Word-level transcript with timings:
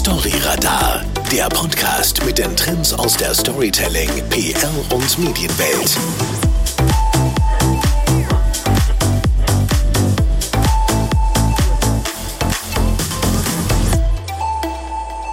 Storyradar, 0.00 1.04
der 1.30 1.46
Podcast 1.50 2.24
mit 2.24 2.38
den 2.38 2.56
Trends 2.56 2.94
aus 2.94 3.18
der 3.18 3.34
Storytelling, 3.34 4.08
PR 4.30 4.70
und 4.94 5.18
Medienwelt. 5.18 5.98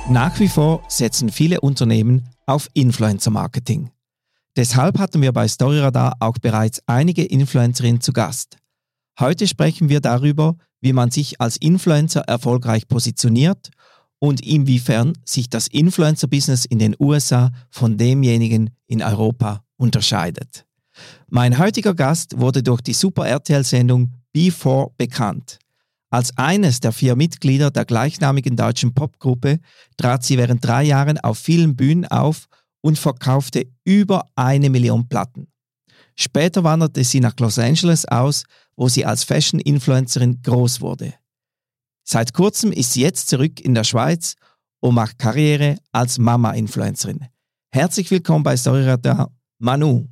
Nach 0.09 0.37
wie 0.37 0.49
vor 0.49 0.83
setzen 0.89 1.29
viele 1.29 1.61
Unternehmen 1.61 2.27
auf 2.45 2.67
Influencer-Marketing. 2.73 3.91
Deshalb 4.57 4.99
hatten 4.99 5.21
wir 5.21 5.31
bei 5.31 5.47
Storyradar 5.47 6.17
auch 6.19 6.39
bereits 6.39 6.81
einige 6.87 7.23
Influencerinnen 7.23 8.01
zu 8.01 8.11
Gast. 8.11 8.57
Heute 9.17 9.47
sprechen 9.47 9.87
wir 9.87 10.01
darüber, 10.01 10.57
wie 10.81 10.91
man 10.91 11.09
sich 11.09 11.39
als 11.39 11.55
Influencer 11.55 12.23
erfolgreich 12.27 12.89
positioniert 12.89 13.71
und 14.19 14.41
inwiefern 14.41 15.13
sich 15.25 15.49
das 15.49 15.67
Influencer-Business 15.67 16.65
in 16.65 16.79
den 16.79 16.95
USA 16.99 17.51
von 17.69 17.97
demjenigen 17.97 18.71
in 18.87 19.01
Europa 19.01 19.63
unterscheidet. 19.77 20.65
Mein 21.29 21.57
heutiger 21.57 21.93
Gast 21.93 22.39
wurde 22.39 22.63
durch 22.63 22.81
die 22.81 22.93
Super 22.93 23.27
RTL-Sendung 23.27 24.13
Before 24.33 24.91
bekannt. 24.97 25.59
Als 26.09 26.35
eines 26.37 26.79
der 26.79 26.93
vier 26.93 27.15
Mitglieder 27.15 27.69
der 27.69 27.85
gleichnamigen 27.85 28.55
deutschen 28.55 28.93
Popgruppe 28.93 29.59
trat 29.97 30.23
sie 30.23 30.37
während 30.37 30.65
drei 30.65 30.83
Jahren 30.83 31.17
auf 31.19 31.37
vielen 31.37 31.75
Bühnen 31.75 32.05
auf 32.05 32.47
und 32.81 32.97
verkaufte 32.97 33.67
über 33.83 34.25
eine 34.35 34.69
Million 34.69 35.09
Platten. 35.09 35.47
Später 36.15 36.63
wanderte 36.63 37.03
sie 37.03 37.19
nach 37.19 37.35
Los 37.39 37.59
Angeles 37.59 38.05
aus, 38.05 38.43
wo 38.75 38.87
sie 38.87 39.05
als 39.05 39.23
Fashion-Influencerin 39.23 40.41
groß 40.41 40.81
wurde. 40.81 41.13
Seit 42.09 42.33
kurzem 42.33 42.71
ist 42.71 42.93
sie 42.93 43.01
jetzt 43.01 43.27
zurück 43.27 43.59
in 43.59 43.75
der 43.75 43.83
Schweiz 43.83 44.35
und 44.79 44.95
macht 44.95 45.19
Karriere 45.19 45.77
als 45.91 46.17
Mama-Influencerin. 46.17 47.25
Herzlich 47.69 48.09
willkommen 48.09 48.45
bei 48.45 48.55
Storyradar, 48.55 49.29
Manu. 49.59 50.07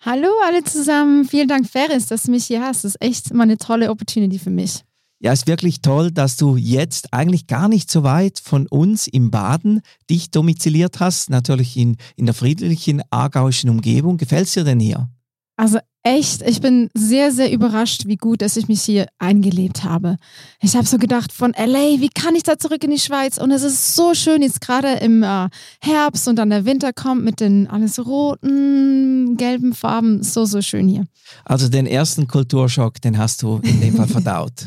Hallo 0.00 0.28
alle 0.46 0.64
zusammen, 0.64 1.26
vielen 1.26 1.48
Dank 1.48 1.68
Ferris, 1.68 2.06
dass 2.06 2.22
du 2.22 2.30
mich 2.30 2.46
hier 2.46 2.62
hast. 2.62 2.84
Das 2.84 2.94
ist 2.94 3.02
echt 3.02 3.34
mal 3.34 3.42
eine 3.42 3.58
tolle 3.58 3.90
Opportunity 3.90 4.38
für 4.38 4.48
mich. 4.48 4.82
Ja, 5.18 5.32
ist 5.32 5.46
wirklich 5.46 5.82
toll, 5.82 6.10
dass 6.10 6.38
du 6.38 6.56
jetzt 6.56 7.12
eigentlich 7.12 7.46
gar 7.46 7.68
nicht 7.68 7.90
so 7.90 8.02
weit 8.02 8.40
von 8.42 8.66
uns 8.68 9.06
im 9.06 9.30
Baden 9.30 9.82
dich 10.08 10.30
domiziliert 10.30 11.00
hast, 11.00 11.28
natürlich 11.28 11.76
in, 11.76 11.98
in 12.16 12.24
der 12.24 12.34
friedlichen 12.34 13.02
aargauischen 13.10 13.68
Umgebung. 13.68 14.16
Gefällt 14.16 14.46
es 14.46 14.54
dir 14.54 14.64
denn 14.64 14.80
hier? 14.80 15.10
Also 15.56 15.78
echt, 16.02 16.42
ich 16.42 16.60
bin 16.60 16.90
sehr, 16.94 17.32
sehr 17.32 17.50
überrascht, 17.50 18.06
wie 18.06 18.16
gut, 18.16 18.42
dass 18.42 18.56
ich 18.56 18.68
mich 18.68 18.82
hier 18.82 19.06
eingelebt 19.18 19.84
habe. 19.84 20.16
Ich 20.60 20.76
habe 20.76 20.86
so 20.86 20.98
gedacht, 20.98 21.32
von 21.32 21.52
LA, 21.52 22.00
wie 22.00 22.10
kann 22.10 22.34
ich 22.34 22.42
da 22.42 22.58
zurück 22.58 22.84
in 22.84 22.90
die 22.90 22.98
Schweiz? 22.98 23.38
Und 23.38 23.50
es 23.50 23.62
ist 23.62 23.96
so 23.96 24.14
schön, 24.14 24.42
jetzt 24.42 24.60
gerade 24.60 24.94
im 24.94 25.22
äh, 25.22 25.48
Herbst 25.80 26.28
und 26.28 26.36
dann 26.36 26.50
der 26.50 26.66
Winter 26.66 26.92
kommt 26.92 27.24
mit 27.24 27.40
den 27.40 27.66
alles 27.68 28.04
roten, 28.04 29.36
gelben 29.36 29.74
Farben. 29.74 30.22
So, 30.22 30.44
so 30.44 30.60
schön 30.60 30.88
hier. 30.88 31.04
Also 31.44 31.68
den 31.68 31.86
ersten 31.86 32.28
Kulturschock, 32.28 33.00
den 33.00 33.16
hast 33.16 33.42
du 33.42 33.60
in 33.62 33.80
dem 33.80 33.96
Fall 33.96 34.08
verdaut. 34.08 34.52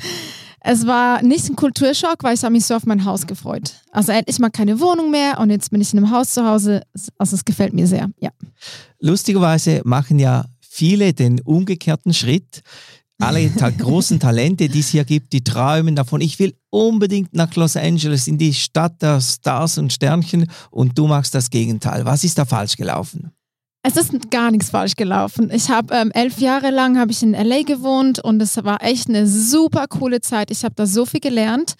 Es 0.62 0.86
war 0.86 1.24
nicht 1.24 1.50
ein 1.50 1.56
Kulturschock, 1.56 2.18
weil 2.22 2.36
ich 2.36 2.44
habe 2.44 2.52
mich 2.52 2.66
so 2.66 2.76
auf 2.76 2.86
mein 2.86 3.06
Haus 3.06 3.26
gefreut. 3.26 3.76
Also 3.92 4.12
endlich 4.12 4.40
mal 4.40 4.50
keine 4.50 4.82
Wohnung 4.82 5.10
mehr 5.10 5.40
und 5.40 5.52
jetzt 5.52 5.72
bin 5.72 5.80
ich 5.80 5.94
in 5.94 6.00
einem 6.00 6.12
Haus 6.12 6.32
zu 6.32 6.46
Hause. 6.46 6.82
Also 7.18 7.36
es 7.36 7.46
gefällt 7.46 7.74
mir 7.74 7.88
sehr, 7.88 8.10
ja. 8.20 8.30
Lustigerweise 9.00 9.82
machen 9.86 10.20
ja 10.20 10.46
viele 10.70 11.14
den 11.14 11.42
umgekehrten 11.42 12.14
Schritt. 12.14 12.62
Alle 13.18 13.54
ta 13.54 13.70
großen 13.78 14.20
Talente, 14.20 14.70
die 14.70 14.80
es 14.80 14.90
hier 14.90 15.04
gibt, 15.04 15.34
die 15.34 15.44
träumen 15.44 15.96
davon, 15.96 16.22
ich 16.22 16.40
will 16.40 16.56
unbedingt 16.70 17.34
nach 17.34 17.54
Los 17.56 17.76
Angeles, 17.76 18.28
in 18.28 18.38
die 18.38 18.54
Stadt 18.54 19.02
der 19.02 19.20
Stars 19.20 19.78
und 19.78 19.92
Sternchen 19.92 20.50
und 20.72 20.98
du 20.98 21.08
machst 21.08 21.36
das 21.36 21.50
Gegenteil. 21.50 22.06
Was 22.06 22.24
ist 22.24 22.38
da 22.38 22.46
falsch 22.46 22.78
gelaufen? 22.78 23.32
Es 23.82 23.96
ist 23.96 24.30
gar 24.30 24.52
nichts 24.52 24.70
falsch 24.70 24.96
gelaufen. 24.96 25.50
Ich 25.52 25.70
habe 25.70 25.96
ähm, 25.96 26.12
elf 26.12 26.40
Jahre 26.40 26.70
lang 26.70 26.98
habe 26.98 27.12
ich 27.12 27.24
in 27.24 27.32
LA 27.32 27.64
gewohnt 27.64 28.20
und 28.20 28.42
es 28.42 28.62
war 28.64 28.84
echt 28.84 29.08
eine 29.08 29.26
super 29.26 29.88
coole 29.88 30.20
Zeit. 30.22 30.52
Ich 30.52 30.64
habe 30.64 30.76
da 30.76 30.86
so 30.86 31.06
viel 31.06 31.22
gelernt, 31.22 31.76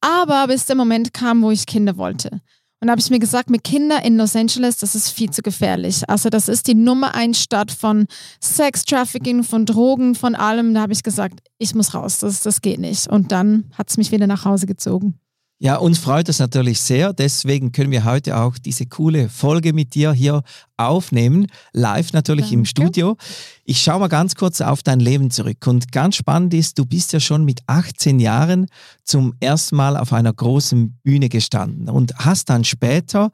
aber 0.00 0.46
bis 0.46 0.64
der 0.64 0.76
Moment 0.76 1.12
kam, 1.12 1.42
wo 1.42 1.50
ich 1.50 1.66
Kinder 1.66 1.96
wollte. 1.98 2.40
Und 2.82 2.88
da 2.88 2.92
habe 2.94 3.00
ich 3.00 3.10
mir 3.10 3.20
gesagt, 3.20 3.48
mit 3.48 3.62
Kindern 3.62 4.02
in 4.02 4.16
Los 4.16 4.34
Angeles, 4.34 4.78
das 4.78 4.96
ist 4.96 5.10
viel 5.10 5.30
zu 5.30 5.42
gefährlich. 5.42 6.02
Also 6.08 6.30
das 6.30 6.48
ist 6.48 6.66
die 6.66 6.74
Nummer 6.74 7.14
eins 7.14 7.38
Stadt 7.38 7.70
von 7.70 8.08
Sex 8.40 8.84
Trafficking, 8.84 9.44
von 9.44 9.66
Drogen, 9.66 10.16
von 10.16 10.34
allem. 10.34 10.74
Da 10.74 10.80
habe 10.80 10.92
ich 10.92 11.04
gesagt, 11.04 11.38
ich 11.58 11.76
muss 11.76 11.94
raus, 11.94 12.18
das, 12.18 12.40
das 12.40 12.60
geht 12.60 12.80
nicht. 12.80 13.06
Und 13.06 13.30
dann 13.30 13.70
hat 13.78 13.88
es 13.88 13.98
mich 13.98 14.10
wieder 14.10 14.26
nach 14.26 14.44
Hause 14.44 14.66
gezogen. 14.66 15.20
Ja, 15.64 15.76
uns 15.76 16.00
freut 16.00 16.28
es 16.28 16.40
natürlich 16.40 16.80
sehr. 16.80 17.12
Deswegen 17.12 17.70
können 17.70 17.92
wir 17.92 18.04
heute 18.04 18.36
auch 18.36 18.58
diese 18.58 18.84
coole 18.86 19.28
Folge 19.28 19.72
mit 19.72 19.94
dir 19.94 20.12
hier 20.12 20.42
aufnehmen. 20.76 21.46
Live 21.72 22.12
natürlich 22.12 22.46
Danke. 22.46 22.56
im 22.56 22.64
Studio. 22.64 23.16
Ich 23.64 23.80
schaue 23.80 24.00
mal 24.00 24.08
ganz 24.08 24.34
kurz 24.34 24.60
auf 24.60 24.82
dein 24.82 24.98
Leben 24.98 25.30
zurück. 25.30 25.64
Und 25.68 25.92
ganz 25.92 26.16
spannend 26.16 26.52
ist, 26.52 26.80
du 26.80 26.84
bist 26.84 27.12
ja 27.12 27.20
schon 27.20 27.44
mit 27.44 27.60
18 27.68 28.18
Jahren 28.18 28.66
zum 29.04 29.34
ersten 29.38 29.76
Mal 29.76 29.96
auf 29.96 30.12
einer 30.12 30.32
großen 30.32 30.98
Bühne 31.04 31.28
gestanden 31.28 31.88
und 31.88 32.12
hast 32.16 32.50
dann 32.50 32.64
später 32.64 33.30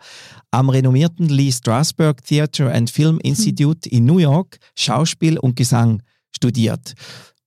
am 0.50 0.68
renommierten 0.68 1.30
Lee 1.30 1.50
Strasberg 1.50 2.22
Theatre 2.26 2.70
and 2.74 2.90
Film 2.90 3.14
hm. 3.14 3.20
Institute 3.20 3.88
in 3.88 4.04
New 4.04 4.18
York 4.18 4.58
Schauspiel 4.76 5.38
und 5.38 5.56
Gesang 5.56 6.02
studiert. 6.36 6.92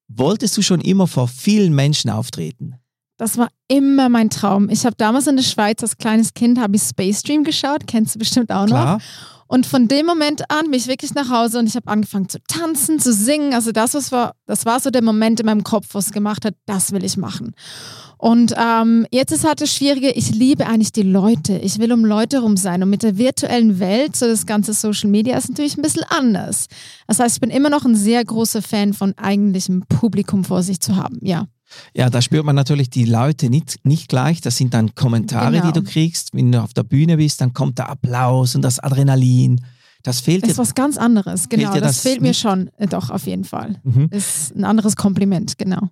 Wolltest 0.08 0.58
du 0.58 0.64
schon 0.64 0.82
immer 0.82 1.06
vor 1.06 1.28
vielen 1.28 1.76
Menschen 1.76 2.10
auftreten? 2.10 2.82
Das 3.22 3.38
war 3.38 3.50
immer 3.68 4.10
mein 4.10 4.32
Traum. 4.32 4.68
Ich 4.72 4.84
habe 4.84 4.96
damals 4.98 5.28
in 5.28 5.36
der 5.36 5.44
Schweiz 5.44 5.84
als 5.84 5.96
kleines 5.96 6.34
Kind 6.34 6.60
habe 6.60 6.76
ich 6.76 6.82
Space 6.82 7.22
Dream 7.22 7.44
geschaut, 7.44 7.86
kennst 7.86 8.16
du 8.16 8.20
bestimmt 8.20 8.52
auch 8.52 8.66
Klar. 8.66 8.96
noch. 8.96 9.04
Und 9.46 9.68
von 9.68 9.88
dem 9.88 10.08
Moment 10.08 10.50
an 10.50 10.72
bin 10.72 10.74
ich 10.74 10.88
wirklich 10.88 11.14
nach 11.14 11.30
Hause 11.30 11.60
und 11.60 11.68
ich 11.68 11.76
habe 11.76 11.88
angefangen 11.88 12.30
zu 12.30 12.40
tanzen, 12.48 12.98
zu 12.98 13.14
singen. 13.14 13.54
Also 13.54 13.72
das, 13.72 13.94
was 13.94 14.12
war, 14.12 14.34
das 14.48 14.66
war 14.66 14.80
so 14.80 14.90
der 14.90 15.04
Moment 15.04 15.40
in 15.40 15.46
meinem 15.46 15.64
Kopf, 15.64 15.90
was 15.92 16.12
gemacht 16.12 16.46
hat, 16.46 16.56
das 16.66 16.94
will 16.94 17.04
ich 17.04 17.16
machen. 17.16 17.54
Und 18.18 18.56
ähm, 18.58 19.06
jetzt 19.12 19.32
ist 19.32 19.46
halt 19.46 19.62
das 19.62 19.72
Schwierige, 19.72 20.10
ich 20.10 20.32
liebe 20.32 20.66
eigentlich 20.66 20.92
die 20.92 21.04
Leute. 21.04 21.60
Ich 21.60 21.78
will 21.78 21.94
um 21.94 22.04
Leute 22.04 22.38
herum 22.38 22.58
sein. 22.58 22.82
Und 22.82 22.90
mit 22.90 23.04
der 23.04 23.20
virtuellen 23.20 23.80
Welt, 23.80 24.16
so 24.16 24.26
das 24.26 24.48
ganze 24.48 24.74
Social 24.74 25.12
Media, 25.12 25.38
ist 25.38 25.50
natürlich 25.50 25.78
ein 25.78 25.84
bisschen 25.84 26.06
anders. 26.10 26.66
Das 27.06 27.20
heißt, 27.20 27.36
ich 27.36 27.42
bin 27.42 27.52
immer 27.52 27.70
noch 27.70 27.86
ein 27.86 27.96
sehr 27.96 28.26
großer 28.26 28.64
Fan 28.64 28.94
von 28.94 29.16
eigentlichem 29.16 29.84
Publikum 29.88 30.44
vor 30.44 30.64
sich 30.64 30.80
zu 30.80 30.96
haben, 30.96 31.20
ja. 31.22 31.46
Ja, 31.94 32.10
da 32.10 32.22
spürt 32.22 32.46
man 32.46 32.56
natürlich 32.56 32.90
die 32.90 33.06
Leute 33.06 33.50
nicht, 33.50 33.86
nicht 33.86 34.10
gleich. 34.10 34.42
Das 34.42 34.58
sind 34.58 34.74
dann 34.74 34.96
Kommentare, 34.96 35.52
genau. 35.52 35.72
die 35.72 35.80
du 35.80 35.84
kriegst. 35.84 36.34
Wenn 36.34 36.52
du 36.52 36.62
auf 36.62 36.74
der 36.74 36.84
Bühne 36.84 37.18
bist, 37.18 37.42
dann 37.42 37.54
kommt 37.54 37.78
der 37.78 37.90
Applaus 37.90 38.56
und 38.56 38.62
das 38.62 38.80
Adrenalin. 38.80 39.62
Das 40.04 40.20
fehlt 40.20 40.44
Das 40.44 40.52
ist 40.52 40.58
was 40.58 40.76
ganz 40.76 40.98
anderes, 40.98 41.48
genau. 41.48 41.74
das, 41.74 41.82
das, 41.82 42.02
fehlt 42.02 42.22
mir 42.22 42.34
schon, 42.34 42.72
äh, 42.78 42.88
doch, 42.88 43.10
auf 43.10 43.28
jeden 43.28 43.44
Fall. 43.44 43.80
Mhm. 43.84 44.08
Ist 44.10 44.56
ein 44.56 44.64
anderes 44.64 44.96
Kompliment, 44.96 45.58
genau. 45.58 45.90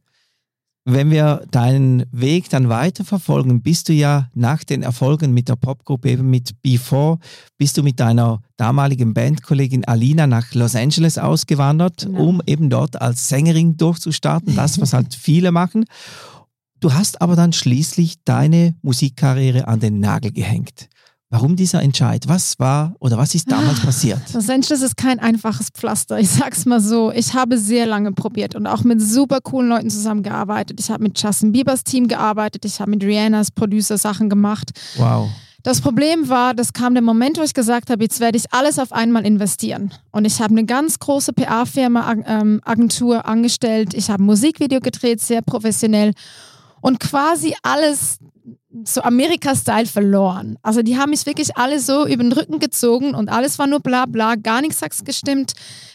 Wenn 0.92 1.12
wir 1.12 1.44
deinen 1.52 2.04
Weg 2.12 2.50
dann 2.50 2.68
weiterverfolgen, 2.68 3.62
bist 3.62 3.90
du 3.90 3.94
ja 3.94 4.28
nach 4.34 4.64
den 4.64 4.82
Erfolgen 4.82 5.36
mit 5.36 5.48
der 5.48 5.56
Popgruppe, 5.56 6.10
eben 6.10 6.32
mit 6.32 6.64
Before, 6.64 7.20
bist 7.60 7.78
du 7.78 7.84
mit 7.84 8.00
deiner 8.00 8.42
damaligen 8.58 9.14
Bandkollegin 9.14 9.86
Alina 9.86 10.26
nach 10.26 10.52
Los 10.56 10.76
Angeles 10.76 11.20
ausgewandert, 11.20 12.06
genau. 12.08 12.24
um 12.24 12.42
eben 12.48 12.72
dort 12.72 13.00
als 13.00 13.30
Sängerin 13.30 13.78
durchzustarten, 13.78 14.56
das, 14.56 14.82
was 14.82 14.94
halt 14.94 15.14
viele 15.22 15.52
machen. 15.52 15.86
Du 16.80 16.92
hast 16.92 17.22
aber 17.22 17.36
dann 17.36 17.54
schließlich 17.54 18.24
deine 18.24 18.74
Musikkarriere 18.82 19.68
an 19.68 19.80
den 19.80 20.00
Nagel 20.00 20.32
gehängt. 20.32 20.90
Warum 21.32 21.56
dieser 21.56 21.84
Entscheid? 21.84 22.28
Was 22.28 22.58
war 22.58 22.96
oder 22.98 23.18
was 23.18 23.36
ist 23.36 23.52
damals 23.52 23.82
passiert? 23.82 24.20
Los 24.34 24.50
Angeles 24.50 24.82
ist 24.82 24.98
kein 24.98 25.20
einfaches 25.20 25.70
Pflaster. 25.70 26.20
Ich 26.20 26.30
sag's 26.30 26.66
mal 26.66 26.82
so. 26.82 27.12
Ich 27.12 27.36
habe 27.36 27.60
sehr 27.60 27.86
lange 27.86 28.12
probiert 28.14 28.56
und 28.56 28.66
auch 28.66 28.84
mit 28.84 29.00
super 29.00 29.40
coolen 29.40 29.70
Leuten 29.70 29.92
zusammengearbeitet. 29.92 30.80
Ich 30.80 30.90
habe 30.90 31.04
mit 31.04 31.22
Justin 31.22 31.52
Biebers 31.52 31.84
Team 31.84 32.08
gearbeitet. 32.08 32.66
Ich 32.66 32.80
habe 32.80 32.90
mit 32.90 33.04
Rihannas 33.04 33.52
Producer 33.52 34.00
Sachen 34.00 34.28
gemacht. 34.28 34.72
Wow. 34.98 35.30
Das 35.62 35.82
Problem 35.82 36.30
war, 36.30 36.54
das 36.54 36.74
kam 36.74 36.94
der 36.94 37.04
Moment, 37.04 37.38
wo 37.38 37.44
ich 37.44 37.54
gesagt 37.54 37.90
habe, 37.90 38.02
jetzt 38.02 38.22
werde 38.22 38.38
ich 38.38 38.52
alles 38.52 38.80
auf 38.80 38.94
einmal 38.94 39.26
investieren. 39.26 39.94
Und 40.12 40.26
ich 40.26 40.42
habe 40.42 40.52
eine 40.52 40.66
ganz 40.66 40.98
große 41.00 41.34
PA-Firma, 41.34 42.16
ähm, 42.26 42.62
Agentur 42.64 43.28
angestellt. 43.28 43.94
Ich 43.94 44.10
habe 44.10 44.24
ein 44.24 44.26
Musikvideo 44.26 44.80
gedreht, 44.80 45.20
sehr 45.20 45.42
professionell. 45.42 46.14
Und 46.82 47.00
quasi 47.02 47.56
alles 47.62 48.19
so 48.84 49.02
Amerika-Style 49.02 49.88
verloren. 49.88 50.58
Also 50.62 50.84
die 50.84 50.98
haben 50.98 51.10
mich 51.10 51.26
wirklich 51.26 51.58
alle 51.58 51.80
so 51.80 52.06
über 52.06 52.22
den 52.22 52.32
Rücken 52.32 52.60
gezogen 52.60 53.16
und 53.16 53.30
alles 53.30 53.58
war 53.58 53.66
nur 53.66 53.80
bla 53.80 54.06
bla, 54.06 54.36
gar 54.36 54.62
nichts 54.62 54.82
hat 54.82 54.92
gestimmt. 55.04 55.54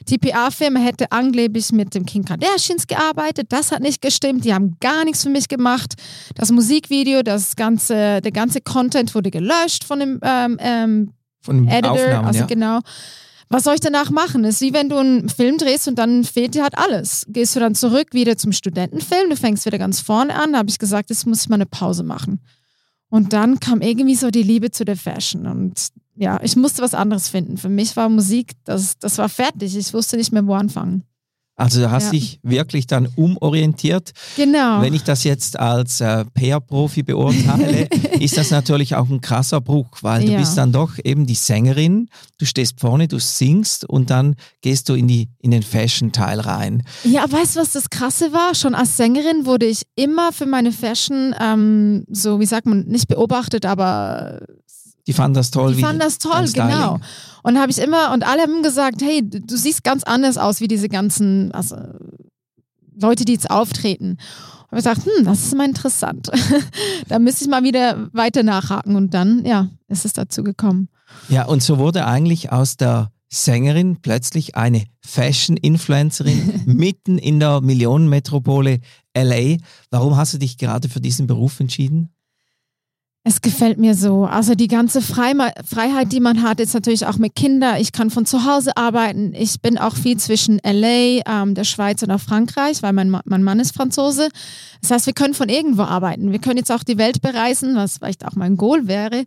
Die 0.08 0.18
PA-Firma 0.18 0.80
hätte 0.80 1.12
angeblich 1.12 1.70
mit 1.70 1.94
dem 1.94 2.04
King 2.04 2.24
Kardashians 2.24 2.86
gearbeitet, 2.86 3.46
das 3.50 3.70
hat 3.70 3.80
nicht 3.80 4.02
gestimmt, 4.02 4.44
die 4.44 4.52
haben 4.52 4.76
gar 4.80 5.04
nichts 5.04 5.22
für 5.22 5.30
mich 5.30 5.48
gemacht. 5.48 5.94
Das 6.34 6.50
Musikvideo, 6.50 7.22
das 7.22 7.54
ganze, 7.54 8.20
der 8.20 8.32
ganze 8.32 8.60
Content 8.60 9.14
wurde 9.14 9.30
gelöscht 9.30 9.84
von 9.84 10.00
dem, 10.00 10.18
ähm, 10.22 10.56
ähm, 10.58 11.12
von 11.42 11.68
Editor, 11.68 11.92
Aufnahmen, 11.92 12.26
also 12.26 12.40
ja. 12.40 12.46
genau. 12.46 12.80
Was 13.50 13.64
soll 13.64 13.74
ich 13.74 13.80
danach 13.80 14.10
machen? 14.10 14.44
Es 14.44 14.56
ist 14.56 14.60
wie 14.62 14.72
wenn 14.72 14.88
du 14.88 14.96
einen 14.96 15.28
Film 15.28 15.58
drehst 15.58 15.86
und 15.86 15.96
dann 15.96 16.24
fehlt 16.24 16.54
dir 16.54 16.64
halt 16.64 16.76
alles. 16.76 17.24
Gehst 17.28 17.54
du 17.54 17.60
dann 17.60 17.76
zurück 17.76 18.08
wieder 18.12 18.36
zum 18.36 18.50
Studentenfilm, 18.50 19.30
du 19.30 19.36
fängst 19.36 19.64
wieder 19.64 19.78
ganz 19.78 20.00
vorne 20.00 20.34
an. 20.34 20.52
Da 20.52 20.58
habe 20.58 20.70
ich 20.70 20.78
gesagt, 20.78 21.10
jetzt 21.10 21.24
muss 21.26 21.42
ich 21.42 21.48
mal 21.48 21.56
eine 21.56 21.66
Pause 21.66 22.02
machen. 22.02 22.40
Und 23.14 23.32
dann 23.32 23.61
kam 23.61 23.81
irgendwie 23.81 24.16
so 24.16 24.32
die 24.32 24.43
Liebe 24.43 24.72
zu 24.72 24.84
der 24.84 24.96
Fashion. 24.96 25.46
Und 25.46 25.90
ja, 26.16 26.40
ich 26.43 26.56
musste 26.56 26.82
was 26.82 26.94
anderes 26.94 27.28
finden. 27.28 27.58
Für 27.58 27.69
mich 27.69 27.96
war 27.96 28.08
Musik, 28.08 28.55
das, 28.64 28.99
das 28.99 29.19
war 29.19 29.28
fertig. 29.28 29.76
Ich 29.76 29.94
wusste 29.94 30.16
nicht 30.16 30.32
mehr, 30.32 30.44
wo 30.49 30.55
anfangen. 30.55 31.05
Also 31.56 31.80
du 31.80 31.90
hast 31.90 32.04
Ja. 32.06 32.10
dich 32.10 32.40
wirklich 32.42 32.86
dann 32.88 33.08
umorientiert. 33.14 34.10
Genau. 34.36 34.80
Wenn 34.80 34.92
ich 34.92 35.04
das 35.04 35.22
jetzt 35.22 35.58
als 35.58 36.00
äh, 36.00 36.24
PR-Profi 36.34 37.02
beurteile, 37.04 37.86
ist 38.20 38.36
das 38.36 38.50
natürlich 38.50 38.96
auch 38.96 39.08
ein 39.08 39.20
krasser 39.20 39.60
Bruch, 39.60 39.88
weil 40.02 40.24
du 40.24 40.32
Ja. 40.32 40.38
bist 40.40 40.58
dann 40.58 40.72
doch 40.72 40.92
eben 41.04 41.26
die 41.26 41.34
Sängerin, 41.36 42.08
du 42.38 42.44
stehst 42.46 42.80
vorne, 42.80 43.06
du 43.06 43.20
singst 43.20 43.84
und 43.88 44.10
dann 44.10 44.34
gehst 44.62 44.88
du 44.88 44.94
in, 44.94 45.06
die, 45.06 45.28
in 45.40 45.52
den 45.52 45.62
Fashion-Teil 45.62 46.40
rein. 46.40 46.82
Ja, 47.04 47.30
weißt 47.30 47.54
du, 47.56 47.60
was 47.60 47.70
das 47.72 47.88
Krasse 47.88 48.32
war? 48.32 48.54
Schon 48.56 48.74
als 48.74 48.96
Sängerin 48.96 49.46
wurde 49.46 49.66
ich 49.66 49.82
immer 49.94 50.32
für 50.32 50.46
meine 50.46 50.72
Fashion, 50.72 51.34
ähm, 51.40 52.04
so 52.10 52.40
wie 52.40 52.46
sagt 52.46 52.66
man, 52.66 52.84
nicht 52.86 53.06
beobachtet, 53.06 53.64
aber 53.64 54.40
Die 55.06 55.12
fanden 55.12 55.34
das 55.34 55.50
toll. 55.50 55.72
die 55.72 55.78
wie 55.78 55.82
fanden 55.82 56.00
das 56.00 56.18
toll, 56.18 56.46
genau. 56.52 56.98
Und 57.42 57.58
habe 57.58 57.70
ich 57.70 57.78
immer, 57.78 58.12
und 58.12 58.26
alle 58.26 58.42
haben 58.42 58.62
gesagt, 58.62 59.02
hey, 59.02 59.22
du 59.22 59.40
du 59.40 59.56
siehst 59.56 59.84
ganz 59.84 60.02
anders 60.04 60.38
aus 60.38 60.60
wie 60.60 60.68
diese 60.68 60.88
ganzen 60.88 61.52
also, 61.52 61.76
Leute, 63.00 63.24
die 63.24 63.32
jetzt 63.32 63.50
auftreten. 63.50 64.18
Und 64.70 64.78
ich 64.78 64.84
gesagt, 64.84 65.04
hm, 65.04 65.24
das 65.24 65.44
ist 65.44 65.54
mal 65.54 65.66
interessant. 65.66 66.30
da 67.08 67.18
müsste 67.18 67.44
ich 67.44 67.50
mal 67.50 67.62
wieder 67.62 68.08
weiter 68.12 68.42
nachhaken. 68.42 68.96
Und 68.96 69.14
dann, 69.14 69.44
ja, 69.44 69.68
ist 69.88 70.04
es 70.04 70.14
dazu 70.14 70.42
gekommen. 70.42 70.88
Ja, 71.28 71.44
und 71.46 71.62
so 71.62 71.78
wurde 71.78 72.06
eigentlich 72.06 72.50
aus 72.50 72.76
der 72.76 73.10
Sängerin 73.28 73.98
plötzlich 74.00 74.56
eine 74.56 74.84
Fashion-Influencerin 75.00 76.62
mitten 76.66 77.18
in 77.18 77.40
der 77.40 77.60
Millionenmetropole 77.60 78.80
LA. 79.16 79.56
Warum 79.90 80.16
hast 80.16 80.34
du 80.34 80.38
dich 80.38 80.56
gerade 80.56 80.88
für 80.88 81.00
diesen 81.00 81.26
Beruf 81.26 81.60
entschieden? 81.60 82.13
Es 83.26 83.40
gefällt 83.40 83.78
mir 83.78 83.94
so. 83.94 84.26
Also 84.26 84.54
die 84.54 84.68
ganze 84.68 85.00
Freiheit, 85.00 86.12
die 86.12 86.20
man 86.20 86.42
hat, 86.42 86.60
ist 86.60 86.74
natürlich 86.74 87.06
auch 87.06 87.16
mit 87.16 87.34
Kindern. 87.34 87.76
Ich 87.80 87.92
kann 87.92 88.10
von 88.10 88.26
zu 88.26 88.44
Hause 88.44 88.76
arbeiten. 88.76 89.32
Ich 89.34 89.62
bin 89.62 89.78
auch 89.78 89.96
viel 89.96 90.18
zwischen 90.18 90.60
LA, 90.62 91.22
ähm, 91.26 91.54
der 91.54 91.64
Schweiz 91.64 92.02
und 92.02 92.10
auch 92.10 92.20
Frankreich, 92.20 92.82
weil 92.82 92.92
mein, 92.92 93.18
mein 93.24 93.42
Mann 93.42 93.60
ist 93.60 93.74
Franzose. 93.74 94.28
Das 94.82 94.90
heißt, 94.90 95.06
wir 95.06 95.14
können 95.14 95.32
von 95.32 95.48
irgendwo 95.48 95.84
arbeiten. 95.84 96.32
Wir 96.32 96.38
können 96.38 96.58
jetzt 96.58 96.70
auch 96.70 96.82
die 96.82 96.98
Welt 96.98 97.22
bereisen, 97.22 97.76
was 97.76 97.96
vielleicht 97.96 98.26
auch 98.26 98.34
mein 98.34 98.58
Goal 98.58 98.88
wäre, 98.88 99.24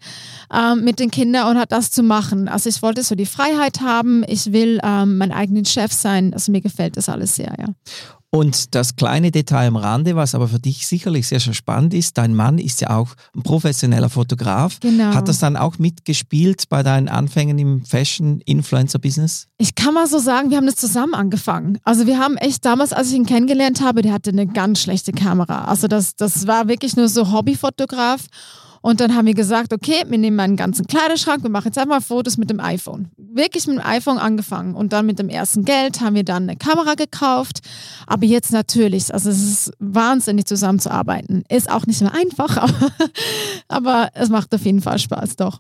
ähm, 0.53 0.83
mit 0.83 0.99
den 0.99 1.09
Kindern 1.09 1.49
und 1.49 1.57
hat 1.57 1.71
das 1.71 1.89
zu 1.89 2.03
machen. 2.03 2.47
Also 2.47 2.69
ich 2.69 2.83
wollte 2.83 3.01
so 3.01 3.15
die 3.15 3.25
Freiheit 3.25 3.81
haben. 3.81 4.23
Ich 4.27 4.53
will 4.53 4.79
ähm, 4.83 5.17
mein 5.17 5.31
eigener 5.31 5.65
Chef 5.65 5.91
sein. 5.91 6.35
Also 6.35 6.51
mir 6.51 6.61
gefällt 6.61 6.97
das 6.97 7.09
alles 7.09 7.35
sehr, 7.35 7.55
ja. 7.57 7.65
Und 8.29 8.75
das 8.75 8.97
kleine 8.97 9.31
Detail 9.31 9.67
am 9.67 9.77
Rande, 9.77 10.17
was 10.17 10.35
aber 10.35 10.49
für 10.49 10.59
dich 10.59 10.85
sicherlich 10.85 11.27
sehr, 11.27 11.39
sehr 11.39 11.53
spannend 11.53 11.93
ist, 11.93 12.17
dein 12.17 12.35
Mann 12.35 12.57
ist 12.57 12.81
ja 12.81 12.89
auch 12.89 13.15
ein 13.33 13.41
professioneller 13.41 14.09
Fotograf. 14.09 14.79
Genau. 14.81 15.13
Hat 15.13 15.29
das 15.29 15.39
dann 15.39 15.55
auch 15.55 15.79
mitgespielt 15.79 16.67
bei 16.67 16.83
deinen 16.83 17.07
Anfängen 17.07 17.57
im 17.57 17.85
Fashion-Influencer-Business? 17.85 19.47
Ich 19.57 19.75
kann 19.75 19.93
mal 19.93 20.07
so 20.07 20.19
sagen, 20.19 20.49
wir 20.49 20.57
haben 20.57 20.65
das 20.65 20.75
zusammen 20.75 21.13
angefangen. 21.13 21.79
Also 21.83 22.05
wir 22.05 22.19
haben 22.19 22.35
echt 22.35 22.65
damals, 22.65 22.91
als 22.91 23.09
ich 23.09 23.15
ihn 23.15 23.25
kennengelernt 23.25 23.81
habe, 23.81 24.01
der 24.01 24.11
hatte 24.11 24.31
eine 24.31 24.45
ganz 24.45 24.81
schlechte 24.81 25.13
Kamera. 25.13 25.65
Also 25.65 25.87
das, 25.87 26.15
das 26.17 26.47
war 26.47 26.67
wirklich 26.67 26.97
nur 26.97 27.07
so 27.07 27.31
Hobbyfotograf. 27.31 28.25
Und 28.87 29.01
dann 29.01 29.13
haben 29.15 29.25
wir 29.25 29.33
gesagt, 29.33 29.73
okay, 29.73 30.05
wir 30.07 30.17
nehmen 30.17 30.37
meinen 30.37 30.55
ganzen 30.55 30.87
Kleiderschrank, 30.87 31.43
wir 31.43 31.49
machen 31.49 31.65
jetzt 31.65 31.77
einfach 31.77 32.01
Fotos 32.01 32.37
mit 32.37 32.49
dem 32.49 32.61
iPhone. 32.61 33.09
Wirklich 33.17 33.67
mit 33.67 33.75
dem 33.75 33.85
iPhone 33.85 34.17
angefangen. 34.17 34.75
Und 34.75 34.93
dann 34.93 35.05
mit 35.05 35.19
dem 35.19 35.27
ersten 35.27 35.65
Geld 35.65 35.99
haben 35.99 36.15
wir 36.15 36.23
dann 36.23 36.43
eine 36.43 36.55
Kamera 36.55 36.93
gekauft. 36.93 37.59
Aber 38.05 38.23
jetzt 38.23 38.53
natürlich, 38.53 39.13
also 39.13 39.29
es 39.29 39.43
ist 39.43 39.73
wahnsinnig 39.79 40.45
zusammenzuarbeiten. 40.45 41.43
Ist 41.49 41.69
auch 41.69 41.85
nicht 41.85 41.99
mehr 41.99 42.13
einfach, 42.13 42.55
aber, 42.63 42.91
aber 43.67 44.09
es 44.13 44.29
macht 44.29 44.55
auf 44.55 44.63
jeden 44.63 44.81
Fall 44.81 44.99
Spaß, 44.99 45.35
doch. 45.35 45.59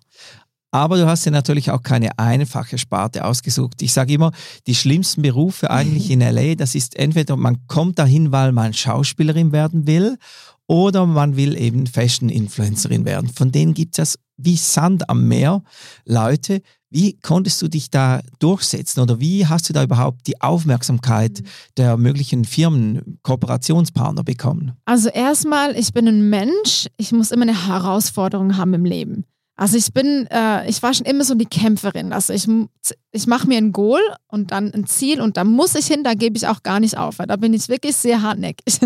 Aber 0.71 0.95
du 0.95 1.05
hast 1.05 1.25
ja 1.25 1.31
natürlich 1.31 1.69
auch 1.71 1.83
keine 1.83 2.17
einfache 2.17 2.77
Sparte 2.77 3.25
ausgesucht. 3.25 3.81
Ich 3.81 3.91
sage 3.91 4.13
immer, 4.13 4.31
die 4.67 4.75
schlimmsten 4.75 5.21
Berufe 5.21 5.69
eigentlich 5.69 6.11
in 6.11 6.21
LA, 6.21 6.55
das 6.55 6.75
ist 6.75 6.95
entweder 6.95 7.35
man 7.35 7.67
kommt 7.67 7.99
dahin, 7.99 8.31
weil 8.31 8.53
man 8.53 8.73
Schauspielerin 8.73 9.51
werden 9.51 9.85
will 9.85 10.17
oder 10.67 11.05
man 11.05 11.35
will 11.37 11.57
eben 11.57 11.87
Fashion-Influencerin 11.87 13.05
werden. 13.05 13.29
Von 13.29 13.51
denen 13.51 13.73
gibt 13.73 13.97
es 13.99 14.19
wie 14.37 14.57
Sand 14.57 15.09
am 15.09 15.27
Meer 15.27 15.63
Leute. 16.05 16.61
Wie 16.89 17.17
konntest 17.19 17.61
du 17.61 17.67
dich 17.67 17.89
da 17.89 18.21
durchsetzen 18.39 19.01
oder 19.01 19.19
wie 19.19 19.45
hast 19.45 19.67
du 19.67 19.73
da 19.73 19.83
überhaupt 19.83 20.25
die 20.27 20.39
Aufmerksamkeit 20.41 21.43
der 21.75 21.97
möglichen 21.97 22.45
Firmen, 22.45 23.19
Kooperationspartner 23.23 24.23
bekommen? 24.23 24.73
Also 24.85 25.09
erstmal, 25.09 25.77
ich 25.77 25.91
bin 25.91 26.07
ein 26.07 26.29
Mensch, 26.29 26.87
ich 26.95 27.11
muss 27.11 27.31
immer 27.31 27.43
eine 27.43 27.67
Herausforderung 27.67 28.55
haben 28.55 28.73
im 28.73 28.85
Leben. 28.85 29.25
Also 29.57 29.75
ich 29.75 29.91
bin, 29.91 30.27
äh, 30.29 30.69
ich 30.69 30.81
war 30.83 30.93
schon 30.93 31.07
immer 31.07 31.23
so 31.23 31.33
die 31.33 31.45
Kämpferin. 31.45 32.13
Also 32.13 32.31
ich, 32.31 32.47
ich 33.11 33.27
mache 33.27 33.47
mir 33.47 33.57
ein 33.57 33.71
Goal 33.71 34.01
und 34.27 34.51
dann 34.51 34.71
ein 34.71 34.85
Ziel 34.85 35.19
und 35.19 35.35
da 35.35 35.43
muss 35.43 35.75
ich 35.75 35.87
hin, 35.87 36.03
da 36.03 36.13
gebe 36.13 36.37
ich 36.37 36.47
auch 36.47 36.61
gar 36.61 36.79
nicht 36.79 36.97
auf. 36.97 37.19
Weil 37.19 37.25
da 37.25 37.35
bin 37.35 37.53
ich 37.53 37.67
wirklich 37.67 37.95
sehr 37.95 38.21
hartnäckig. 38.21 38.79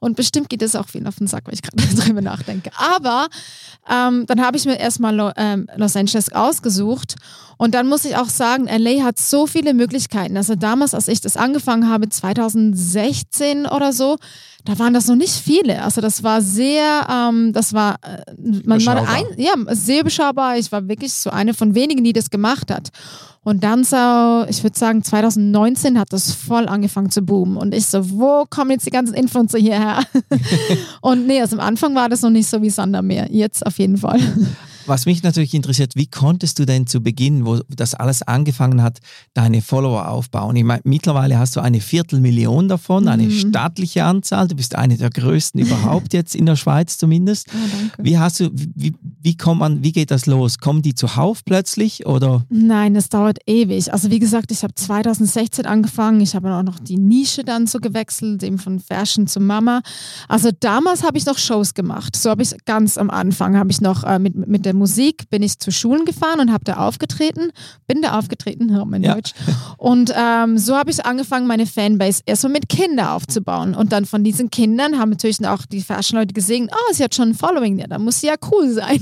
Und 0.00 0.16
bestimmt 0.16 0.48
geht 0.48 0.62
es 0.62 0.76
auch 0.76 0.88
viel 0.88 1.06
auf 1.06 1.16
den 1.16 1.26
Sack, 1.26 1.46
weil 1.46 1.54
ich 1.54 1.62
gerade 1.62 1.82
drüber 1.96 2.20
nachdenke. 2.20 2.70
Aber 2.76 3.28
ähm, 3.90 4.26
dann 4.26 4.40
habe 4.40 4.56
ich 4.56 4.64
mir 4.64 4.78
erstmal 4.78 5.14
Lo 5.14 5.30
ähm, 5.36 5.66
Los 5.76 5.96
Angeles 5.96 6.32
ausgesucht. 6.32 7.16
Und 7.56 7.74
dann 7.74 7.88
muss 7.88 8.04
ich 8.04 8.16
auch 8.16 8.28
sagen, 8.28 8.68
LA 8.68 9.02
hat 9.02 9.18
so 9.18 9.46
viele 9.48 9.74
Möglichkeiten. 9.74 10.36
Also 10.36 10.54
damals, 10.54 10.94
als 10.94 11.08
ich 11.08 11.20
das 11.20 11.36
angefangen 11.36 11.88
habe, 11.88 12.08
2016 12.08 13.66
oder 13.66 13.92
so, 13.92 14.16
da 14.64 14.78
waren 14.78 14.94
das 14.94 15.08
noch 15.08 15.16
nicht 15.16 15.32
viele. 15.32 15.82
Also 15.82 16.00
das 16.00 16.22
war 16.22 16.40
sehr, 16.40 17.06
ähm, 17.10 17.52
das 17.52 17.72
war, 17.72 17.96
äh, 18.02 18.22
man 18.64 18.84
war 18.86 19.08
ein, 19.08 19.24
ja, 19.36 19.54
sehr 19.70 20.04
beschaubar. 20.04 20.56
Ich 20.56 20.70
war 20.70 20.86
wirklich 20.88 21.12
so 21.12 21.30
eine 21.30 21.52
von 21.52 21.74
wenigen, 21.74 22.04
die 22.04 22.12
das 22.12 22.30
gemacht 22.30 22.70
hat. 22.70 22.90
Und 23.44 23.64
dann 23.64 23.84
so, 23.84 24.44
ich 24.48 24.62
würde 24.62 24.78
sagen, 24.78 25.02
2019 25.02 25.98
hat 25.98 26.12
das 26.12 26.32
voll 26.32 26.68
angefangen 26.68 27.10
zu 27.10 27.22
boomen. 27.22 27.56
Und 27.56 27.74
ich 27.74 27.86
so, 27.86 28.10
wo 28.10 28.44
kommen 28.48 28.72
jetzt 28.72 28.86
die 28.86 28.90
ganzen 28.90 29.14
Influencer 29.14 29.58
hierher? 29.58 30.02
und 31.00 31.26
nee, 31.26 31.40
also 31.40 31.56
am 31.56 31.66
Anfang 31.66 31.94
war 31.94 32.08
das 32.08 32.22
noch 32.22 32.30
nicht 32.30 32.48
so 32.48 32.60
wie 32.62 32.70
Sand 32.70 32.94
am 32.94 33.06
Meer. 33.06 33.28
Jetzt 33.30 33.64
auf 33.64 33.78
jeden 33.78 33.96
Fall. 33.96 34.20
Was 34.88 35.04
mich 35.06 35.22
natürlich 35.22 35.52
interessiert, 35.52 35.92
wie 35.96 36.06
konntest 36.06 36.58
du 36.58 36.64
denn 36.64 36.86
zu 36.86 37.00
Beginn, 37.02 37.44
wo 37.44 37.60
das 37.68 37.94
alles 37.94 38.22
angefangen 38.22 38.82
hat, 38.82 38.98
deine 39.34 39.60
Follower 39.60 40.08
aufbauen? 40.08 40.56
Ich 40.56 40.64
meine, 40.64 40.80
mittlerweile 40.84 41.38
hast 41.38 41.54
du 41.56 41.60
eine 41.60 41.80
Viertelmillion 41.80 42.68
davon, 42.68 43.06
eine 43.06 43.24
Mhm. 43.24 43.30
stattliche 43.30 44.04
Anzahl. 44.04 44.48
Du 44.48 44.56
bist 44.56 44.74
eine 44.76 44.96
der 44.96 45.10
größten 45.10 45.60
überhaupt 45.60 46.12
jetzt 46.14 46.34
in 46.34 46.46
der 46.46 46.56
Schweiz 46.56 46.96
zumindest. 46.96 47.48
danke. 47.48 48.02
Wie 48.02 48.18
hast 48.18 48.40
du, 48.40 48.48
wie, 48.54 48.94
wie 49.22 49.36
kommt 49.36 49.60
man, 49.60 49.82
wie 49.82 49.92
geht 49.92 50.10
das 50.10 50.24
los? 50.24 50.58
Kommen 50.58 50.80
die 50.80 50.94
zuhauf 50.94 51.44
plötzlich 51.44 52.06
oder? 52.06 52.44
Nein, 52.48 52.94
das 52.94 53.10
dauert 53.10 53.38
ewig. 53.46 53.92
Also 53.92 54.10
wie 54.10 54.18
gesagt, 54.18 54.50
ich 54.52 54.62
habe 54.62 54.74
2016 54.74 55.66
angefangen. 55.66 56.22
Ich 56.22 56.34
habe 56.34 56.50
auch 56.54 56.62
noch 56.62 56.78
die 56.78 56.96
Nische 56.96 57.44
dann 57.44 57.66
so 57.66 57.78
gewechselt, 57.78 58.42
eben 58.42 58.56
von 58.58 58.80
Fashion 58.80 59.26
zu 59.26 59.38
Mama. 59.40 59.82
Also 60.28 60.50
damals 60.58 61.02
habe 61.02 61.18
ich 61.18 61.26
noch 61.26 61.36
Shows 61.36 61.74
gemacht. 61.74 62.16
So 62.16 62.30
habe 62.30 62.42
ich 62.42 62.54
ganz 62.64 62.96
am 62.96 63.10
Anfang 63.10 63.56
habe 63.56 63.70
ich 63.70 63.82
noch 63.82 64.04
äh, 64.04 64.18
mit, 64.18 64.34
mit 64.48 64.64
der 64.64 64.77
Musik 64.78 65.28
bin 65.30 65.42
ich 65.42 65.58
zu 65.58 65.70
Schulen 65.70 66.04
gefahren 66.04 66.40
und 66.40 66.52
habe 66.52 66.64
da 66.64 66.76
aufgetreten. 66.78 67.50
Bin 67.86 68.00
da 68.02 68.18
aufgetreten, 68.18 68.72
hör 68.72 68.84
mein 68.84 69.02
Ja. 69.02 69.14
Deutsch. 69.14 69.32
Und 69.76 70.12
ähm, 70.16 70.56
so 70.58 70.76
habe 70.76 70.90
ich 70.90 71.04
angefangen, 71.04 71.46
meine 71.46 71.66
Fanbase 71.66 72.22
erstmal 72.24 72.52
mit 72.52 72.68
Kindern 72.68 73.08
aufzubauen. 73.08 73.74
Und 73.74 73.92
dann 73.92 74.06
von 74.06 74.24
diesen 74.24 74.50
Kindern 74.50 74.98
haben 74.98 75.10
natürlich 75.10 75.46
auch 75.46 75.66
die 75.66 75.82
Fashion-Leute 75.82 76.32
gesehen, 76.32 76.70
oh, 76.72 76.92
sie 76.94 77.04
hat 77.04 77.14
schon 77.14 77.30
ein 77.30 77.34
Following, 77.34 77.78
ja, 77.78 77.86
da 77.86 77.98
muss 77.98 78.20
sie 78.20 78.28
ja 78.28 78.34
cool 78.52 78.70
sein. 78.72 79.00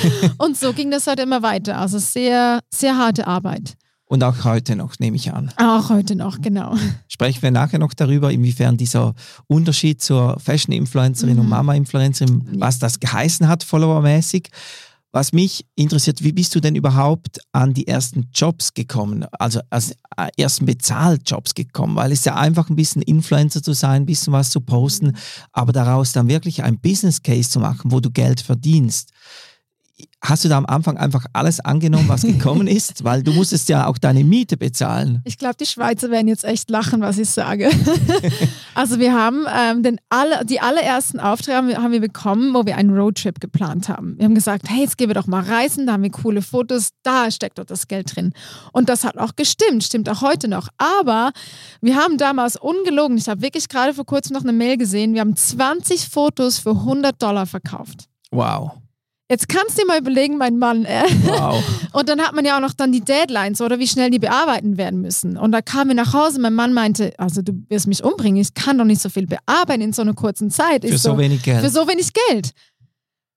und 0.38 0.56
so 0.56 0.72
ging 0.72 0.90
das 0.90 1.06
halt 1.06 1.20
immer 1.20 1.42
weiter. 1.42 1.78
Also 1.78 1.98
sehr, 1.98 2.60
sehr 2.72 2.96
harte 2.98 3.26
Arbeit. 3.26 3.74
Und 4.06 4.22
auch 4.22 4.44
heute 4.44 4.76
noch, 4.76 4.98
nehme 4.98 5.16
ich 5.16 5.32
an. 5.32 5.50
Auch 5.56 5.88
heute 5.88 6.14
noch, 6.14 6.40
genau. 6.40 6.76
Sprechen 7.08 7.42
wir 7.42 7.50
nachher 7.50 7.78
noch 7.78 7.94
darüber, 7.94 8.30
inwiefern 8.30 8.76
dieser 8.76 9.14
Unterschied 9.48 10.02
zur 10.02 10.38
Fashion-Influencerin 10.38 11.38
und 11.38 11.46
Mhm. 11.46 11.50
Mama-Influencerin, 11.50 12.44
was 12.60 12.78
das 12.78 13.00
geheißen 13.00 13.48
hat, 13.48 13.64
followermäßig. 13.64 14.50
Was 15.14 15.32
mich 15.32 15.64
interessiert, 15.76 16.24
wie 16.24 16.32
bist 16.32 16.56
du 16.56 16.60
denn 16.60 16.74
überhaupt 16.74 17.38
an 17.52 17.72
die 17.72 17.86
ersten 17.86 18.30
Jobs 18.34 18.74
gekommen, 18.74 19.24
also 19.38 19.60
als 19.70 19.92
äh, 20.16 20.26
ersten 20.36 20.66
Bezahljobs 20.66 21.54
gekommen? 21.54 21.94
Weil 21.94 22.10
es 22.10 22.18
ist 22.18 22.26
ja 22.26 22.34
einfach 22.34 22.68
ein 22.68 22.74
bisschen 22.74 23.00
Influencer 23.00 23.62
zu 23.62 23.74
sein, 23.74 24.02
ein 24.02 24.06
bisschen 24.06 24.32
was 24.32 24.50
zu 24.50 24.60
posten, 24.60 25.16
aber 25.52 25.72
daraus 25.72 26.10
dann 26.10 26.26
wirklich 26.26 26.64
ein 26.64 26.80
Business 26.80 27.22
Case 27.22 27.48
zu 27.48 27.60
machen, 27.60 27.92
wo 27.92 28.00
du 28.00 28.10
Geld 28.10 28.40
verdienst. 28.40 29.12
Hast 30.24 30.42
du 30.42 30.48
da 30.48 30.56
am 30.56 30.64
Anfang 30.64 30.96
einfach 30.96 31.26
alles 31.34 31.60
angenommen, 31.60 32.08
was 32.08 32.22
gekommen 32.22 32.66
ist? 32.66 33.04
Weil 33.04 33.22
du 33.22 33.32
musstest 33.32 33.68
ja 33.68 33.86
auch 33.86 33.98
deine 33.98 34.24
Miete 34.24 34.56
bezahlen. 34.56 35.20
Ich 35.24 35.36
glaube, 35.36 35.56
die 35.60 35.66
Schweizer 35.66 36.10
werden 36.10 36.28
jetzt 36.28 36.44
echt 36.44 36.70
lachen, 36.70 37.02
was 37.02 37.18
ich 37.18 37.28
sage. 37.28 37.70
also 38.74 38.98
wir 38.98 39.12
haben 39.12 39.44
ähm, 39.54 39.82
den 39.82 40.00
alle, 40.08 40.46
die 40.46 40.60
allerersten 40.60 41.20
Aufträge 41.20 41.58
haben 41.58 41.68
wir, 41.68 41.76
haben 41.76 41.92
wir 41.92 42.00
bekommen, 42.00 42.54
wo 42.54 42.64
wir 42.64 42.78
einen 42.78 42.96
Roadtrip 42.96 43.38
geplant 43.38 43.90
haben. 43.90 44.16
Wir 44.16 44.24
haben 44.24 44.34
gesagt, 44.34 44.70
hey, 44.70 44.80
jetzt 44.80 44.96
gehen 44.96 45.08
wir 45.08 45.14
doch 45.14 45.26
mal 45.26 45.42
reisen, 45.42 45.86
da 45.86 45.92
haben 45.92 46.02
wir 46.02 46.10
coole 46.10 46.40
Fotos, 46.40 46.88
da 47.02 47.30
steckt 47.30 47.58
doch 47.58 47.66
das 47.66 47.86
Geld 47.86 48.16
drin. 48.16 48.32
Und 48.72 48.88
das 48.88 49.04
hat 49.04 49.18
auch 49.18 49.36
gestimmt, 49.36 49.84
stimmt 49.84 50.08
auch 50.08 50.22
heute 50.22 50.48
noch. 50.48 50.68
Aber 50.78 51.32
wir 51.82 51.96
haben 51.96 52.16
damals 52.16 52.56
ungelogen, 52.56 53.18
ich 53.18 53.28
habe 53.28 53.42
wirklich 53.42 53.68
gerade 53.68 53.92
vor 53.92 54.06
kurzem 54.06 54.32
noch 54.32 54.42
eine 54.42 54.54
Mail 54.54 54.78
gesehen, 54.78 55.12
wir 55.12 55.20
haben 55.20 55.36
20 55.36 56.08
Fotos 56.08 56.58
für 56.58 56.70
100 56.70 57.22
Dollar 57.22 57.44
verkauft. 57.44 58.08
Wow. 58.30 58.72
Jetzt 59.30 59.48
kannst 59.48 59.78
du 59.78 59.82
dir 59.82 59.86
mal 59.86 59.98
überlegen, 59.98 60.36
mein 60.36 60.58
Mann. 60.58 60.84
Äh. 60.84 61.02
Wow. 61.24 61.62
Und 61.94 62.08
dann 62.10 62.20
hat 62.20 62.34
man 62.34 62.44
ja 62.44 62.56
auch 62.56 62.60
noch 62.60 62.74
dann 62.74 62.92
die 62.92 63.00
Deadlines 63.00 63.60
oder 63.62 63.78
wie 63.78 63.86
schnell 63.86 64.10
die 64.10 64.18
bearbeiten 64.18 64.76
werden 64.76 65.00
müssen. 65.00 65.38
Und 65.38 65.52
da 65.52 65.62
kamen 65.62 65.90
wir 65.90 65.94
nach 65.96 66.12
Hause, 66.12 66.40
mein 66.40 66.52
Mann 66.54 66.74
meinte, 66.74 67.14
also 67.18 67.40
du 67.40 67.52
wirst 67.70 67.86
mich 67.86 68.04
umbringen, 68.04 68.40
ich 68.42 68.52
kann 68.52 68.76
doch 68.76 68.84
nicht 68.84 69.00
so 69.00 69.08
viel 69.08 69.26
bearbeiten 69.26 69.80
in 69.80 69.92
so 69.94 70.02
einer 70.02 70.12
kurzen 70.12 70.50
Zeit. 70.50 70.82
Für 70.82 70.88
Ich 70.94 71.00
so, 71.00 71.16
wenig 71.16 71.42
Geld. 71.42 71.62
Für 71.62 71.70
so 71.70 71.88
wenig 71.88 72.10
Geld. 72.28 72.50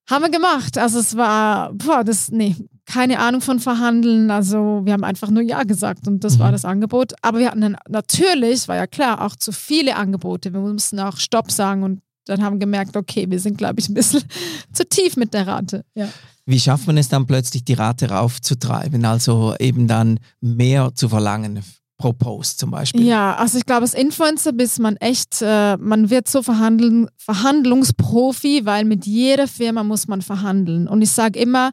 Haben 0.10 0.24
wir 0.25 0.29
gemacht. 0.29 0.77
Also 0.77 1.00
es 1.00 1.15
war, 1.15 1.72
boah, 1.74 2.03
das, 2.03 2.32
nee, 2.32 2.56
keine 2.86 3.20
Ahnung 3.20 3.39
von 3.41 3.60
Verhandeln. 3.60 4.29
Also 4.32 4.82
wir 4.84 4.91
haben 4.94 5.03
einfach 5.06 5.29
nur 5.29 5.44
Ja 5.44 5.63
gesagt 5.63 6.08
und 6.08 6.24
das 6.24 6.36
Mhm. 6.36 6.39
war 6.39 6.51
das 6.51 6.65
Angebot. 6.65 7.13
Aber 7.22 7.39
wir 7.39 7.48
hatten 7.48 7.62
dann 7.62 7.77
natürlich, 7.89 8.67
war 8.67 8.75
ja 8.75 8.88
klar, 8.88 9.22
auch 9.25 9.36
zu 9.38 9.51
viele 9.53 9.96
Angebote. 9.96 10.51
Wir 10.53 10.60
mussten 10.60 11.00
auch 11.00 11.17
Stopp 11.17 11.50
sagen 11.51 11.84
und 11.84 12.01
dann 12.28 12.44
haben 12.44 12.56
wir 12.56 12.60
gemerkt, 12.60 12.96
okay, 12.96 13.26
wir 13.30 13.40
sind, 13.40 13.58
glaube 13.58 13.80
ich, 13.80 13.90
ein 13.90 13.94
bisschen 13.94 14.24
zu 14.74 14.88
tief 14.88 15.18
mit 15.18 15.34
der 15.34 15.48
Rate. 15.48 15.84
Ja. 15.96 16.10
Wie 16.46 16.60
schafft 16.60 16.88
man 16.88 16.98
es 16.98 17.10
dann 17.10 17.28
plötzlich, 17.28 17.66
die 17.66 17.74
Rate 17.74 18.10
raufzutreiben? 18.10 19.04
Also 19.06 19.56
eben 19.60 19.88
dann 19.88 20.20
mehr 20.40 20.92
zu 20.96 21.10
verlangen 21.10 21.62
pro 21.98 22.14
Post 22.14 22.60
zum 22.60 22.72
Beispiel. 22.72 23.06
Ja, 23.06 23.36
also 23.36 23.58
ich 23.58 23.66
glaube, 23.66 23.82
als 23.82 23.94
Influencer 23.94 24.54
bist 24.54 24.80
man 24.80 24.96
echt, 24.98 25.42
äh, 25.42 25.78
man 25.78 26.10
wird 26.10 26.28
so 26.28 26.44
verhandeln, 26.44 27.08
Verhandlungsprofi, 27.18 28.62
weil 28.66 28.86
mit 28.86 29.06
jeder 29.06 29.48
Firma 29.48 29.84
muss 29.84 30.08
man 30.08 30.22
verhandeln. 30.22 30.88
Und 30.88 31.02
ich 31.02 31.12
sage 31.12 31.40
immer, 31.40 31.72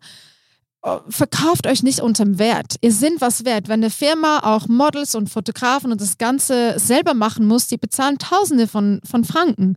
verkauft 1.09 1.67
euch 1.67 1.83
nicht 1.83 2.01
unterm 2.01 2.39
Wert. 2.39 2.77
Ihr 2.83 2.93
sind 2.93 3.21
was 3.21 3.45
wert. 3.45 3.69
Wenn 3.69 3.81
eine 3.81 3.91
Firma 3.91 4.41
auch 4.41 4.69
Models 4.69 5.15
und 5.15 5.31
Fotografen 5.31 5.91
und 5.91 6.01
das 6.01 6.19
Ganze 6.19 6.79
selber 6.79 7.15
machen 7.15 7.47
muss, 7.47 7.67
die 7.69 7.79
bezahlen 7.79 8.19
Tausende 8.19 8.69
von, 8.69 9.01
von 9.09 9.25
Franken. 9.25 9.77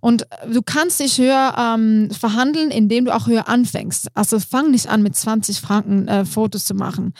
Und 0.00 0.26
du 0.52 0.60
kannst 0.62 1.00
dich 1.00 1.18
höher 1.18 1.54
ähm, 1.58 2.10
verhandeln, 2.10 2.70
indem 2.70 3.06
du 3.06 3.14
auch 3.14 3.26
höher 3.26 3.48
anfängst. 3.48 4.08
Also 4.14 4.38
fang 4.38 4.70
nicht 4.70 4.88
an, 4.88 5.02
mit 5.02 5.16
20 5.16 5.60
Franken 5.60 6.06
äh, 6.08 6.24
Fotos 6.24 6.66
zu 6.66 6.74
machen. 6.74 7.14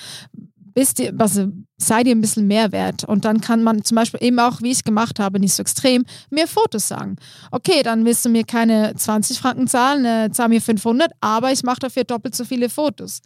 Bist 0.75 0.99
dir, 0.99 1.15
also 1.19 1.53
sei 1.77 2.03
dir 2.03 2.15
ein 2.15 2.21
bisschen 2.21 2.47
mehr 2.47 2.73
wert. 2.73 3.05
Und 3.05 3.25
dann 3.25 3.41
kann 3.41 3.63
man 3.63 3.85
zum 3.85 3.95
Beispiel 3.95 4.23
eben 4.23 4.39
auch, 4.41 4.61
wie 4.61 4.71
ich 4.71 4.79
es 4.79 4.85
gemacht 4.85 5.21
habe, 5.21 5.39
nicht 5.39 5.55
so 5.55 5.63
extrem, 5.63 6.05
mehr 6.31 6.49
Fotos 6.49 6.89
sagen. 6.89 7.17
Okay, 7.51 7.83
dann 7.83 8.05
willst 8.05 8.25
du 8.25 8.29
mir 8.29 8.45
keine 8.45 8.95
20 8.95 9.39
Franken 9.39 9.69
zahlen, 9.69 10.05
äh, 10.05 10.31
zahl 10.33 10.49
mir 10.49 10.61
500, 10.61 11.13
aber 11.21 11.53
ich 11.53 11.63
mache 11.63 11.81
dafür 11.81 12.05
doppelt 12.05 12.35
so 12.35 12.45
viele 12.45 12.69
Fotos. 12.69 13.21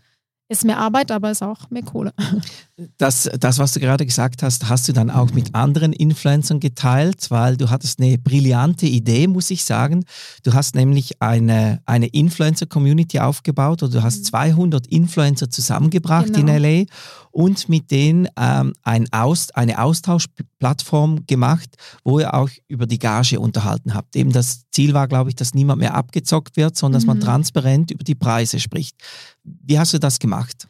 Ist 0.50 0.64
mehr 0.64 0.78
Arbeit, 0.78 1.10
aber 1.10 1.30
ist 1.30 1.42
auch 1.42 1.70
mehr 1.70 1.82
Kohle. 1.82 2.12
Das, 2.96 3.28
das, 3.40 3.58
was 3.58 3.72
du 3.72 3.80
gerade 3.80 4.06
gesagt 4.06 4.44
hast, 4.44 4.68
hast 4.68 4.86
du 4.86 4.92
dann 4.92 5.10
auch 5.10 5.32
mit 5.32 5.52
anderen 5.56 5.92
Influencern 5.92 6.60
geteilt, 6.60 7.28
weil 7.28 7.56
du 7.56 7.70
hattest 7.70 7.98
eine 8.00 8.18
brillante 8.18 8.86
Idee, 8.86 9.26
muss 9.26 9.50
ich 9.50 9.64
sagen. 9.64 10.04
Du 10.44 10.54
hast 10.54 10.76
nämlich 10.76 11.20
eine, 11.20 11.80
eine 11.86 12.06
Influencer-Community 12.06 13.18
aufgebaut 13.18 13.82
oder 13.82 13.92
du 13.94 14.02
hast 14.04 14.26
200 14.26 14.86
Influencer 14.86 15.50
zusammengebracht 15.50 16.32
Genau. 16.32 16.52
in 16.54 16.62
LA 16.62 16.84
und 17.32 17.68
mit 17.68 17.90
denen 17.90 18.28
ähm, 18.38 18.72
ein 18.84 19.12
Aus, 19.12 19.50
eine 19.50 19.82
Austauschplattform 19.82 21.26
gemacht, 21.26 21.70
wo 22.04 22.20
ihr 22.20 22.32
auch 22.32 22.50
über 22.68 22.86
die 22.86 23.00
Gage 23.00 23.40
unterhalten 23.40 23.94
habt. 23.94 24.14
Eben 24.14 24.30
das 24.30 24.62
Ziel 24.70 24.94
war, 24.94 25.08
glaube 25.08 25.30
ich, 25.30 25.36
dass 25.36 25.52
niemand 25.52 25.80
mehr 25.80 25.94
abgezockt 25.94 26.56
wird, 26.56 26.76
sondern 26.76 27.00
dass 27.00 27.06
man 27.06 27.16
Mhm. 27.18 27.22
transparent 27.22 27.90
über 27.90 28.04
die 28.04 28.14
Preise 28.14 28.60
spricht. 28.60 28.94
Wie 29.42 29.78
hast 29.80 29.94
du 29.94 29.98
das 29.98 30.20
gemacht? 30.20 30.68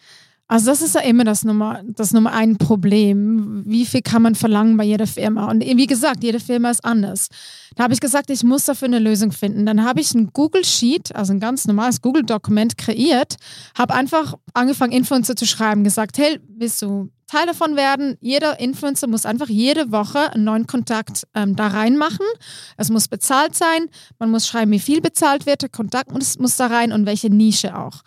Also 0.50 0.66
das 0.70 0.80
ist 0.80 0.94
ja 0.94 1.02
immer 1.02 1.24
das 1.24 1.44
Nummer, 1.44 1.82
das 1.84 2.14
Nummer 2.14 2.32
ein 2.32 2.56
Problem. 2.56 3.62
Wie 3.66 3.84
viel 3.84 4.00
kann 4.00 4.22
man 4.22 4.34
verlangen 4.34 4.78
bei 4.78 4.84
jeder 4.84 5.06
Firma? 5.06 5.50
Und 5.50 5.62
wie 5.62 5.86
gesagt, 5.86 6.24
jede 6.24 6.40
Firma 6.40 6.70
ist 6.70 6.86
anders. 6.86 7.28
Da 7.76 7.84
habe 7.84 7.92
ich 7.92 8.00
gesagt, 8.00 8.30
ich 8.30 8.42
muss 8.44 8.64
dafür 8.64 8.86
eine 8.86 8.98
Lösung 8.98 9.30
finden. 9.30 9.66
Dann 9.66 9.84
habe 9.84 10.00
ich 10.00 10.14
ein 10.14 10.30
Google 10.32 10.64
Sheet, 10.64 11.14
also 11.14 11.34
ein 11.34 11.40
ganz 11.40 11.66
normales 11.66 12.00
Google-Dokument 12.00 12.78
kreiert, 12.78 13.36
habe 13.76 13.92
einfach 13.92 14.34
angefangen, 14.54 14.92
Influencer 14.92 15.36
zu 15.36 15.46
schreiben, 15.46 15.84
gesagt, 15.84 16.16
hey, 16.16 16.40
willst 16.48 16.80
du 16.80 17.10
Teil 17.26 17.44
davon 17.44 17.76
werden? 17.76 18.16
Jeder 18.22 18.58
Influencer 18.58 19.06
muss 19.06 19.26
einfach 19.26 19.50
jede 19.50 19.92
Woche 19.92 20.32
einen 20.32 20.44
neuen 20.44 20.66
Kontakt 20.66 21.24
ähm, 21.34 21.56
da 21.56 21.66
reinmachen. 21.66 22.24
Es 22.78 22.88
muss 22.88 23.06
bezahlt 23.06 23.54
sein. 23.54 23.90
Man 24.18 24.30
muss 24.30 24.46
schreiben, 24.46 24.70
wie 24.70 24.78
viel 24.78 25.02
bezahlt 25.02 25.44
wird. 25.44 25.60
Der 25.60 25.68
Kontakt 25.68 26.10
muss, 26.10 26.38
muss 26.38 26.56
da 26.56 26.68
rein 26.68 26.90
und 26.90 27.04
welche 27.04 27.28
Nische 27.28 27.78
auch. 27.78 28.02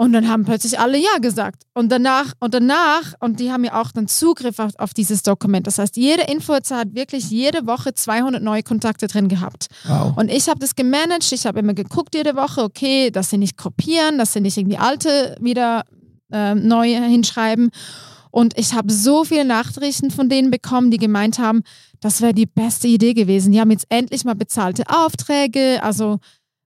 Und 0.00 0.14
dann 0.14 0.28
haben 0.28 0.46
plötzlich 0.46 0.80
alle 0.80 0.96
Ja 0.96 1.18
gesagt. 1.20 1.64
Und 1.74 1.92
danach, 1.92 2.32
und 2.40 2.54
danach, 2.54 3.12
und 3.20 3.38
die 3.38 3.52
haben 3.52 3.64
ja 3.64 3.78
auch 3.78 3.92
dann 3.92 4.08
Zugriff 4.08 4.58
auf, 4.58 4.70
auf 4.78 4.94
dieses 4.94 5.22
Dokument. 5.22 5.66
Das 5.66 5.76
heißt, 5.76 5.98
jeder 5.98 6.26
Influencer 6.30 6.78
hat 6.78 6.94
wirklich 6.94 7.28
jede 7.28 7.66
Woche 7.66 7.92
200 7.92 8.42
neue 8.42 8.62
Kontakte 8.62 9.08
drin 9.08 9.28
gehabt. 9.28 9.66
Wow. 9.86 10.16
Und 10.16 10.30
ich 10.30 10.48
habe 10.48 10.58
das 10.58 10.74
gemanagt. 10.74 11.30
Ich 11.32 11.44
habe 11.44 11.58
immer 11.58 11.74
geguckt 11.74 12.14
jede 12.14 12.34
Woche, 12.34 12.62
okay, 12.62 13.10
dass 13.10 13.28
sie 13.28 13.36
nicht 13.36 13.58
kopieren, 13.58 14.16
dass 14.16 14.32
sie 14.32 14.40
nicht 14.40 14.56
irgendwie 14.56 14.78
alte 14.78 15.36
wieder 15.38 15.84
äh, 16.32 16.54
neu 16.54 16.88
hinschreiben. 16.88 17.68
Und 18.30 18.56
ich 18.56 18.72
habe 18.72 18.90
so 18.90 19.24
viele 19.24 19.44
Nachrichten 19.44 20.10
von 20.10 20.30
denen 20.30 20.50
bekommen, 20.50 20.90
die 20.90 20.96
gemeint 20.96 21.38
haben, 21.38 21.60
das 22.00 22.22
wäre 22.22 22.32
die 22.32 22.46
beste 22.46 22.88
Idee 22.88 23.12
gewesen. 23.12 23.52
Die 23.52 23.60
haben 23.60 23.70
jetzt 23.70 23.84
endlich 23.90 24.24
mal 24.24 24.34
bezahlte 24.34 24.84
Aufträge. 24.88 25.82
Also 25.82 26.20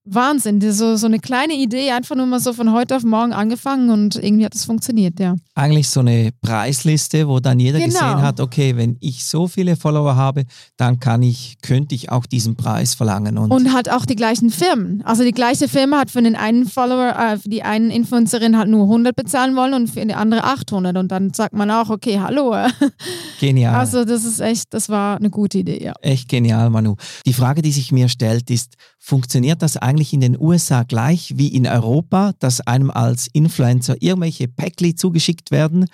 Wahnsinn. 0.06 0.61
So, 0.73 0.96
so 0.96 1.06
eine 1.06 1.18
kleine 1.18 1.54
Idee, 1.54 1.90
einfach 1.90 2.14
nur 2.14 2.26
mal 2.26 2.40
so 2.40 2.52
von 2.52 2.73
heute 2.73 2.96
auf 2.96 3.04
morgen 3.04 3.32
angefangen 3.32 3.90
und 3.90 4.16
irgendwie 4.16 4.44
hat 4.44 4.54
es 4.54 4.64
funktioniert, 4.64 5.18
ja. 5.18 5.34
eigentlich 5.54 5.88
so 5.88 6.00
eine 6.00 6.30
Preisliste, 6.42 7.26
wo 7.26 7.40
dann 7.40 7.58
jeder 7.58 7.78
Genau. 7.78 7.88
gesehen 7.92 8.23
hat, 8.23 8.40
okay, 8.40 8.76
wenn 8.76 8.96
ich 9.00 9.25
so 9.25 9.46
viele 9.49 9.76
Follower 9.76 10.14
habe, 10.16 10.44
dann 10.76 11.00
kann 11.00 11.23
ich, 11.23 11.56
könnte 11.62 11.94
ich 11.94 12.11
auch 12.11 12.26
diesen 12.26 12.54
Preis 12.56 12.94
verlangen. 12.94 13.38
Und, 13.38 13.50
Und 13.50 13.73
halt 13.73 13.90
auch 13.90 14.04
die 14.04 14.16
gleichen 14.16 14.50
Firmen. 14.50 15.02
Also 15.04 15.25
die 15.25 15.32
gleiche 15.32 15.68
Firma 15.68 16.00
hat 16.00 16.11
für 16.11 16.23
den 16.23 16.37
einen 16.37 16.66
Follower, 16.66 17.14
äh, 17.18 17.38
für 17.38 17.49
die 17.49 17.62
einen 17.62 17.90
Influencerin 17.90 18.58
halt 18.58 18.68
nur 18.68 18.84
100 18.84 19.16
bezahlen 19.16 19.56
wollen 19.56 19.75
und 19.75 19.88
für 19.88 20.04
die 20.04 20.14
andere 20.14 20.44
800. 20.44 20.96
Und 20.99 21.08
dann 21.11 21.32
sagt 21.32 21.54
man 21.54 21.70
auch, 21.70 21.88
okay, 21.90 22.20
hallo. 22.20 22.54
genial. 23.40 23.75
Also 23.75 24.04
das 24.04 24.25
ist 24.25 24.40
echt, 24.40 24.73
das 24.75 24.88
war 24.88 25.16
eine 25.16 25.30
gute 25.30 25.58
Idee, 25.58 25.82
ja. 25.82 25.92
Echt 26.00 26.28
genial, 26.28 26.70
Manu. 26.70 26.96
Die 27.26 27.32
Frage, 27.32 27.62
die 27.62 27.73
sich 27.73 27.90
mir 27.92 28.08
stellt, 28.08 28.50
ist, 28.50 28.75
funktioniert 28.99 29.62
das 29.62 29.76
eigentlich 29.94 30.12
in 30.12 30.20
den 30.20 30.40
USA 30.40 30.82
gleich 30.82 31.34
wie 31.36 31.48
in 31.48 31.66
Europa, 31.66 32.32
dass 32.40 32.60
einem 32.60 32.90
als 32.90 33.28
Influencer 33.32 33.96
irgendwelche 34.00 34.48
Päckli 34.48 34.96
zugeschickt 34.96 35.52
werden 35.52 35.86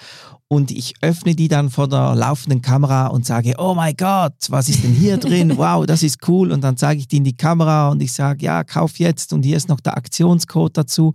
und 0.49 0.71
ich 0.71 0.95
öffne 1.03 1.35
die 1.35 1.49
dann 1.49 1.69
vor 1.69 1.87
der 1.87 2.15
laufenden 2.15 2.63
Kamera 2.63 3.09
und 3.09 3.27
sage, 3.27 3.55
oh 3.59 3.75
mein 3.75 3.95
Gott, 3.97 4.35
was 4.49 4.69
ist 4.69 4.83
denn 4.83 4.93
hier 4.93 5.19
drin? 5.19 5.57
Wow, 5.61 5.85
das 5.85 6.03
ist 6.03 6.27
cool. 6.27 6.53
Und 6.53 6.63
dann 6.63 6.77
zeige 6.77 7.01
ich 7.01 7.09
die 7.09 7.19
in 7.19 7.25
die 7.25 7.37
Kamera 7.37 7.91
und 7.91 8.03
ich 8.03 8.13
sage, 8.13 8.47
ja, 8.47 8.65
kauf 8.65 8.99
jetzt 8.99 9.33
und 9.33 9.43
hier 9.43 9.59
ist 9.59 9.69
noch 9.69 9.81
der 9.81 9.97
Aktionscode 9.97 10.79
dazu. 10.79 11.13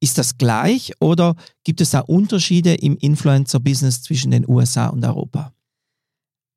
Ist 0.00 0.18
das 0.18 0.36
gleich 0.36 0.92
oder 1.00 1.36
gibt 1.64 1.80
es 1.80 1.90
da 1.90 2.00
Unterschiede 2.00 2.74
im 2.74 2.96
Influencer-Business 2.96 4.02
zwischen 4.02 4.32
den 4.32 4.48
USA 4.48 4.88
und 4.88 5.04
Europa? 5.04 5.52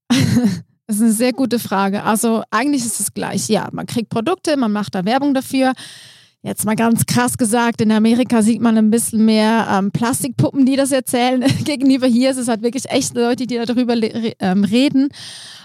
Das 0.91 0.97
ist 0.97 1.03
eine 1.03 1.13
sehr 1.13 1.31
gute 1.31 1.57
Frage. 1.57 2.03
Also 2.03 2.43
eigentlich 2.51 2.83
ist 2.83 2.99
es 2.99 3.13
gleich. 3.13 3.47
Ja, 3.47 3.69
man 3.71 3.85
kriegt 3.85 4.09
Produkte, 4.09 4.57
man 4.57 4.73
macht 4.73 4.93
da 4.93 5.05
Werbung 5.05 5.33
dafür. 5.33 5.71
Jetzt 6.43 6.65
mal 6.65 6.75
ganz 6.75 7.05
krass 7.05 7.37
gesagt, 7.37 7.81
in 7.81 7.91
Amerika 7.91 8.41
sieht 8.41 8.61
man 8.61 8.75
ein 8.75 8.89
bisschen 8.89 9.25
mehr 9.25 9.67
ähm, 9.69 9.91
Plastikpuppen, 9.91 10.65
die 10.65 10.75
das 10.75 10.91
erzählen. 10.91 11.45
Gegenüber 11.63 12.07
hier 12.07 12.31
ist 12.31 12.37
es 12.37 12.47
halt 12.47 12.63
wirklich 12.63 12.89
echte 12.89 13.21
Leute, 13.21 13.45
die 13.45 13.57
darüber 13.63 13.93
ähm, 14.39 14.63
reden. 14.63 15.09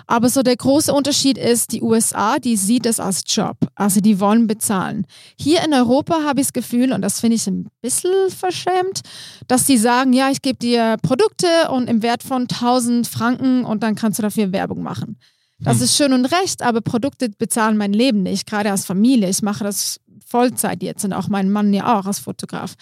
Aber 0.06 0.28
so 0.28 0.42
der 0.42 0.56
große 0.56 0.92
Unterschied 0.92 1.38
ist, 1.38 1.72
die 1.72 1.80
USA, 1.80 2.38
die 2.38 2.56
sieht 2.56 2.84
es 2.84 3.00
als 3.00 3.22
Job. 3.26 3.56
Also 3.74 4.02
die 4.02 4.20
wollen 4.20 4.46
bezahlen. 4.46 5.06
Hier 5.38 5.64
in 5.64 5.72
Europa 5.72 6.22
habe 6.24 6.40
ich 6.40 6.48
das 6.48 6.52
Gefühl, 6.52 6.92
und 6.92 7.00
das 7.00 7.20
finde 7.20 7.36
ich 7.36 7.46
ein 7.46 7.68
bisschen 7.80 8.28
verschämt, 8.28 9.00
dass 9.48 9.64
die 9.64 9.78
sagen, 9.78 10.12
ja, 10.12 10.30
ich 10.30 10.42
gebe 10.42 10.58
dir 10.58 10.98
Produkte 11.00 11.70
und 11.70 11.88
im 11.88 12.02
Wert 12.02 12.22
von 12.22 12.42
1000 12.42 13.06
Franken 13.06 13.64
und 13.64 13.82
dann 13.82 13.94
kannst 13.94 14.18
du 14.18 14.22
dafür 14.22 14.52
Werbung 14.52 14.82
machen. 14.82 15.18
Das 15.58 15.80
ist 15.80 15.96
schön 15.96 16.12
und 16.12 16.26
recht, 16.26 16.60
aber 16.60 16.82
Produkte 16.82 17.30
bezahlen 17.30 17.78
mein 17.78 17.94
Leben 17.94 18.22
nicht, 18.22 18.46
gerade 18.46 18.70
als 18.70 18.84
Familie. 18.84 19.30
Ich 19.30 19.40
mache 19.40 19.64
das 19.64 20.00
Vollzeit 20.28 20.82
jetzt 20.82 21.04
und 21.04 21.12
auch 21.12 21.28
mein 21.28 21.50
Mann 21.50 21.72
ja 21.72 21.98
auch 21.98 22.06
als 22.06 22.18
Fotograf. 22.18 22.74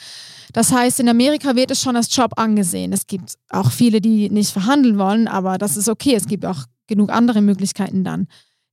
Das 0.52 0.72
heißt, 0.72 1.00
in 1.00 1.08
Amerika 1.08 1.54
wird 1.56 1.70
es 1.70 1.80
schon 1.80 1.94
als 1.96 2.14
Job 2.14 2.32
angesehen. 2.38 2.92
Es 2.92 3.06
gibt 3.06 3.34
auch 3.50 3.70
viele, 3.70 4.00
die 4.00 4.30
nicht 4.30 4.50
verhandeln 4.50 4.98
wollen, 4.98 5.28
aber 5.28 5.58
das 5.58 5.76
ist 5.76 5.88
okay. 5.88 6.14
Es 6.14 6.26
gibt 6.26 6.46
auch 6.46 6.64
genug 6.86 7.10
andere 7.10 7.40
Möglichkeiten 7.42 8.02
dann. 8.04 8.26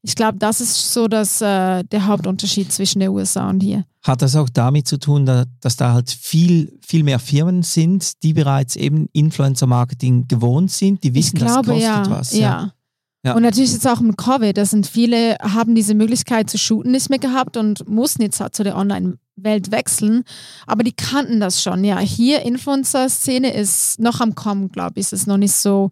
Ich 0.04 0.16
glaube, 0.16 0.40
das 0.40 0.62
ist 0.62 0.94
so 0.94 1.08
das, 1.08 1.42
äh, 1.42 1.84
der 1.84 2.08
Hauptunterschied 2.08 2.72
zwischen 2.72 3.00
der 3.02 3.12
USA 3.12 3.50
und 3.50 3.62
hier. 3.62 3.86
Hat 4.04 4.24
das 4.24 4.36
auch 4.36 4.50
damit 4.50 4.88
zu 4.88 4.98
tun, 4.98 5.28
da- 5.28 5.46
dass 5.60 5.76
da 5.76 5.94
halt 5.94 6.10
viel, 6.10 6.76
viel 6.82 7.04
mehr 7.04 7.20
Firmen 7.20 7.62
sind, 7.62 8.24
die 8.24 8.34
bereits 8.34 8.76
eben 8.76 9.08
Influencer-Marketing 9.14 10.28
gewohnt 10.28 10.72
sind, 10.72 11.04
die 11.04 11.14
wissen, 11.14 11.36
ich 11.38 11.44
glaube, 11.44 11.68
das 11.74 11.76
kostet 11.76 11.84
ja, 11.84 12.10
was? 12.10 12.34
Ja. 12.34 12.40
Ja. 12.40 12.74
Und 13.24 13.44
natürlich 13.44 13.72
jetzt 13.72 13.88
auch 13.88 14.00
mit 14.00 14.18
Covid, 14.18 14.58
das 14.58 14.72
sind 14.72 14.88
viele, 14.88 15.38
haben 15.42 15.76
diese 15.76 15.94
Möglichkeit 15.94 16.50
zu 16.50 16.58
shooten 16.58 16.92
nicht 16.92 17.10
mehr 17.10 17.20
gehabt 17.20 17.56
und 17.56 17.88
mussten 17.88 18.24
jetzt 18.24 18.40
halt 18.40 18.56
zu 18.56 18.64
der 18.64 18.76
Online-Welt 18.76 19.72
wechseln. 19.72 20.24
Aber 20.66 20.84
die 20.84 20.94
kannten 20.94 21.40
das 21.40 21.62
schon. 21.62 21.84
Ja, 21.84 22.00
hier 22.00 22.42
Influencer-Szene 22.42 23.54
ist 23.54 24.00
noch 24.00 24.22
am 24.22 24.34
Kommen, 24.34 24.70
glaube 24.70 24.94
ich. 25.00 25.06
Es 25.06 25.14
ist 25.14 25.28
noch 25.28 25.38
nicht 25.38 25.54
so 25.54 25.90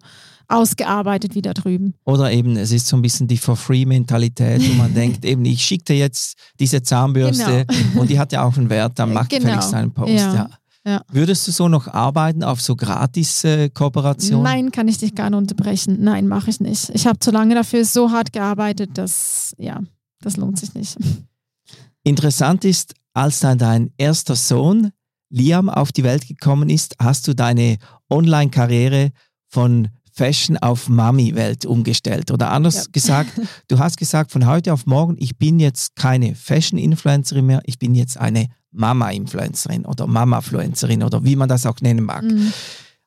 ausgearbeitet 0.48 1.36
wie 1.36 1.42
da 1.42 1.54
drüben. 1.54 1.94
Oder 2.04 2.32
eben, 2.32 2.56
es 2.56 2.72
ist 2.72 2.88
so 2.88 2.96
ein 2.96 3.02
bisschen 3.02 3.28
die 3.28 3.38
For-Free-Mentalität, 3.38 4.68
wo 4.68 4.74
man 4.74 4.92
denkt, 4.96 5.24
eben, 5.24 5.44
ich 5.44 5.64
schicke 5.64 5.84
dir 5.84 5.98
jetzt 5.98 6.36
diese 6.58 6.82
Zahnbürste 6.82 7.66
genau. 7.66 8.00
und 8.00 8.10
die 8.10 8.18
hat 8.18 8.32
ja 8.32 8.42
auch 8.42 8.56
einen 8.56 8.68
Wert, 8.68 8.98
dann 8.98 9.12
macht 9.12 9.30
genau. 9.30 9.44
gefälligst 9.44 9.74
einen 9.74 9.92
Post. 9.92 10.10
Ja. 10.10 10.34
ja. 10.34 10.50
Ja. 10.86 11.02
Würdest 11.12 11.46
du 11.46 11.52
so 11.52 11.68
noch 11.68 11.88
arbeiten 11.88 12.42
auf 12.42 12.60
so 12.60 12.74
Gratis-Kooperationen? 12.74 14.42
Nein, 14.42 14.72
kann 14.72 14.88
ich 14.88 14.98
dich 14.98 15.14
gerne 15.14 15.36
unterbrechen. 15.36 15.98
Nein, 16.00 16.26
mache 16.26 16.50
ich 16.50 16.60
nicht. 16.60 16.90
Ich 16.90 17.06
habe 17.06 17.18
zu 17.18 17.30
lange 17.30 17.54
dafür 17.54 17.84
so 17.84 18.10
hart 18.10 18.32
gearbeitet, 18.32 18.96
dass, 18.96 19.54
ja, 19.58 19.80
das 20.22 20.36
lohnt 20.36 20.58
sich 20.58 20.72
nicht. 20.74 20.96
Interessant 22.02 22.64
ist, 22.64 22.94
als 23.12 23.40
dann 23.40 23.58
dein 23.58 23.92
erster 23.98 24.36
Sohn 24.36 24.90
Liam 25.28 25.68
auf 25.68 25.92
die 25.92 26.02
Welt 26.02 26.26
gekommen 26.26 26.70
ist, 26.70 26.96
hast 26.98 27.28
du 27.28 27.34
deine 27.34 27.76
Online-Karriere 28.08 29.12
von 29.48 29.88
Fashion 30.12 30.56
auf 30.58 30.88
Mami-Welt 30.88 31.66
umgestellt. 31.66 32.30
Oder 32.30 32.50
anders 32.50 32.76
ja. 32.76 32.90
gesagt, 32.92 33.40
du 33.68 33.78
hast 33.78 33.96
gesagt, 33.96 34.32
von 34.32 34.46
heute 34.46 34.72
auf 34.72 34.86
morgen, 34.86 35.16
ich 35.18 35.36
bin 35.38 35.60
jetzt 35.60 35.94
keine 35.94 36.34
Fashion-Influencerin 36.34 37.46
mehr, 37.46 37.60
ich 37.64 37.78
bin 37.78 37.94
jetzt 37.94 38.18
eine 38.18 38.48
Mama-Influencerin 38.72 39.84
oder 39.86 40.06
Mama-Fluencerin 40.06 41.02
oder 41.02 41.24
wie 41.24 41.36
man 41.36 41.48
das 41.48 41.66
auch 41.66 41.80
nennen 41.80 42.04
mag. 42.04 42.22
Mhm. 42.22 42.52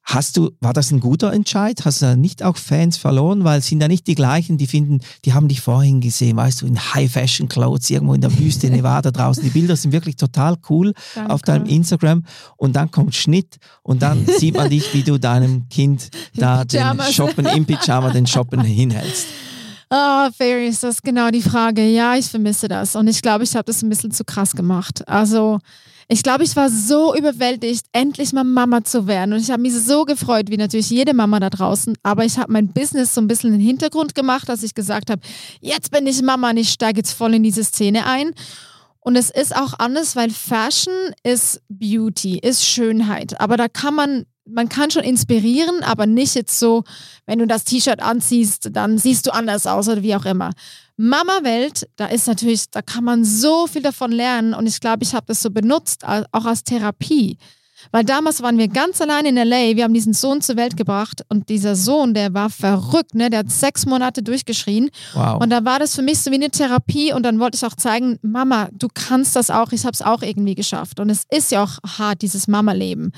Hast 0.05 0.35
du, 0.35 0.51
war 0.59 0.73
das 0.73 0.91
ein 0.91 0.99
guter 0.99 1.31
Entscheid? 1.31 1.85
Hast 1.85 2.01
du 2.01 2.07
da 2.07 2.15
nicht 2.17 2.43
auch 2.43 2.57
Fans 2.57 2.97
verloren? 2.97 3.45
Weil 3.45 3.59
es 3.59 3.67
sind 3.67 3.79
ja 3.81 3.87
nicht 3.87 4.05
die 4.07 4.15
gleichen, 4.15 4.57
die 4.57 4.67
finden, 4.67 4.99
die 5.23 5.33
haben 5.33 5.47
dich 5.47 5.61
vorhin 5.61 6.01
gesehen, 6.01 6.35
weißt 6.35 6.61
du, 6.61 6.65
in 6.65 6.77
High-Fashion-Clothes 6.77 7.89
irgendwo 7.89 8.13
in 8.13 8.19
der 8.19 8.37
Wüste 8.37 8.69
Nevada 8.69 9.11
draußen. 9.11 9.41
Die 9.41 9.49
Bilder 9.49 9.77
sind 9.77 9.93
wirklich 9.93 10.17
total 10.17 10.57
cool 10.69 10.93
Danke. 11.15 11.33
auf 11.33 11.41
deinem 11.41 11.65
Instagram. 11.67 12.25
Und 12.57 12.75
dann 12.75 12.91
kommt 12.91 13.15
Schnitt 13.15 13.57
und 13.81 14.01
dann 14.01 14.25
sieht 14.37 14.55
man 14.55 14.69
dich, 14.69 14.93
wie 14.93 15.03
du 15.03 15.17
deinem 15.17 15.69
Kind 15.69 16.09
da 16.35 16.65
den 16.65 17.01
Shoppen 17.11 17.45
im 17.45 17.65
Pyjama 17.65 18.09
den 18.09 18.27
Shoppen 18.27 18.61
hinhältst. 18.61 19.27
Ah, 19.95 20.25
oh, 20.25 20.31
Fairies, 20.35 20.79
das 20.79 20.95
ist 20.95 21.03
genau 21.03 21.29
die 21.29 21.43
Frage. 21.43 21.85
Ja, 21.85 22.15
ich 22.15 22.25
vermisse 22.25 22.67
das. 22.67 22.95
Und 22.95 23.07
ich 23.07 23.21
glaube, 23.21 23.43
ich 23.43 23.55
habe 23.55 23.65
das 23.65 23.83
ein 23.83 23.89
bisschen 23.89 24.09
zu 24.09 24.23
krass 24.23 24.55
gemacht. 24.55 25.07
Also, 25.07 25.59
ich 26.07 26.23
glaube, 26.23 26.43
ich 26.43 26.55
war 26.55 26.71
so 26.71 27.15
überwältigt, 27.15 27.85
endlich 27.91 28.33
mal 28.33 28.43
Mama 28.43 28.83
zu 28.83 29.05
werden. 29.05 29.33
Und 29.33 29.39
ich 29.39 29.51
habe 29.51 29.61
mich 29.61 29.75
so 29.75 30.03
gefreut, 30.05 30.49
wie 30.49 30.57
natürlich 30.57 30.89
jede 30.89 31.13
Mama 31.13 31.39
da 31.39 31.51
draußen. 31.51 31.95
Aber 32.01 32.25
ich 32.25 32.39
habe 32.39 32.51
mein 32.51 32.69
Business 32.69 33.13
so 33.13 33.21
ein 33.21 33.27
bisschen 33.27 33.53
in 33.53 33.59
den 33.59 33.67
Hintergrund 33.67 34.15
gemacht, 34.15 34.49
dass 34.49 34.63
ich 34.63 34.73
gesagt 34.73 35.11
habe, 35.11 35.21
jetzt 35.61 35.91
bin 35.91 36.07
ich 36.07 36.23
Mama 36.23 36.49
und 36.49 36.57
ich 36.57 36.69
steige 36.69 36.97
jetzt 36.97 37.13
voll 37.13 37.35
in 37.35 37.43
diese 37.43 37.63
Szene 37.63 38.07
ein. 38.07 38.31
Und 38.99 39.15
es 39.15 39.29
ist 39.29 39.55
auch 39.55 39.77
anders, 39.77 40.15
weil 40.15 40.31
Fashion 40.31 40.95
ist 41.21 41.61
Beauty, 41.69 42.39
ist 42.39 42.65
Schönheit. 42.65 43.39
Aber 43.39 43.57
da 43.57 43.67
kann 43.67 43.93
man 43.93 44.25
man 44.45 44.69
kann 44.69 44.91
schon 44.91 45.03
inspirieren, 45.03 45.83
aber 45.83 46.05
nicht 46.05 46.35
jetzt 46.35 46.59
so, 46.59 46.83
wenn 47.25 47.39
du 47.39 47.47
das 47.47 47.63
T-Shirt 47.63 48.01
anziehst, 48.01 48.69
dann 48.71 48.97
siehst 48.97 49.25
du 49.25 49.33
anders 49.33 49.65
aus 49.65 49.87
oder 49.87 50.03
wie 50.03 50.15
auch 50.15 50.25
immer. 50.25 50.51
Mama-Welt, 50.97 51.87
da 51.95 52.07
ist 52.07 52.27
natürlich, 52.27 52.69
da 52.69 52.81
kann 52.81 53.03
man 53.03 53.23
so 53.23 53.67
viel 53.67 53.81
davon 53.81 54.11
lernen 54.11 54.53
und 54.53 54.67
ich 54.67 54.79
glaube, 54.79 55.03
ich 55.03 55.13
habe 55.13 55.25
das 55.27 55.41
so 55.41 55.49
benutzt, 55.49 56.05
auch 56.05 56.45
als 56.45 56.63
Therapie. 56.63 57.37
Weil 57.91 58.03
damals 58.03 58.41
waren 58.41 58.57
wir 58.57 58.67
ganz 58.67 59.01
allein 59.01 59.25
in 59.25 59.35
LA, 59.35 59.75
wir 59.75 59.83
haben 59.83 59.93
diesen 59.93 60.13
Sohn 60.13 60.41
zur 60.41 60.55
Welt 60.55 60.77
gebracht 60.77 61.23
und 61.29 61.49
dieser 61.49 61.75
Sohn, 61.75 62.13
der 62.13 62.33
war 62.33 62.49
verrückt, 62.49 63.15
ne? 63.15 63.29
der 63.29 63.39
hat 63.39 63.51
sechs 63.51 63.85
Monate 63.85 64.23
durchgeschrien. 64.23 64.89
Wow. 65.13 65.41
Und 65.41 65.49
da 65.49 65.65
war 65.65 65.79
das 65.79 65.95
für 65.95 66.01
mich 66.01 66.19
so 66.19 66.31
wie 66.31 66.35
eine 66.35 66.49
Therapie 66.49 67.13
und 67.13 67.23
dann 67.23 67.39
wollte 67.39 67.57
ich 67.57 67.65
auch 67.65 67.75
zeigen, 67.75 68.17
Mama, 68.21 68.69
du 68.73 68.87
kannst 68.93 69.35
das 69.35 69.49
auch, 69.49 69.71
ich 69.71 69.83
habe 69.85 69.93
es 69.93 70.01
auch 70.01 70.21
irgendwie 70.21 70.55
geschafft. 70.55 70.99
Und 70.99 71.09
es 71.09 71.23
ist 71.29 71.51
ja 71.51 71.63
auch 71.63 71.79
hart, 71.97 72.21
dieses 72.21 72.47
Mama-Leben. 72.47 73.11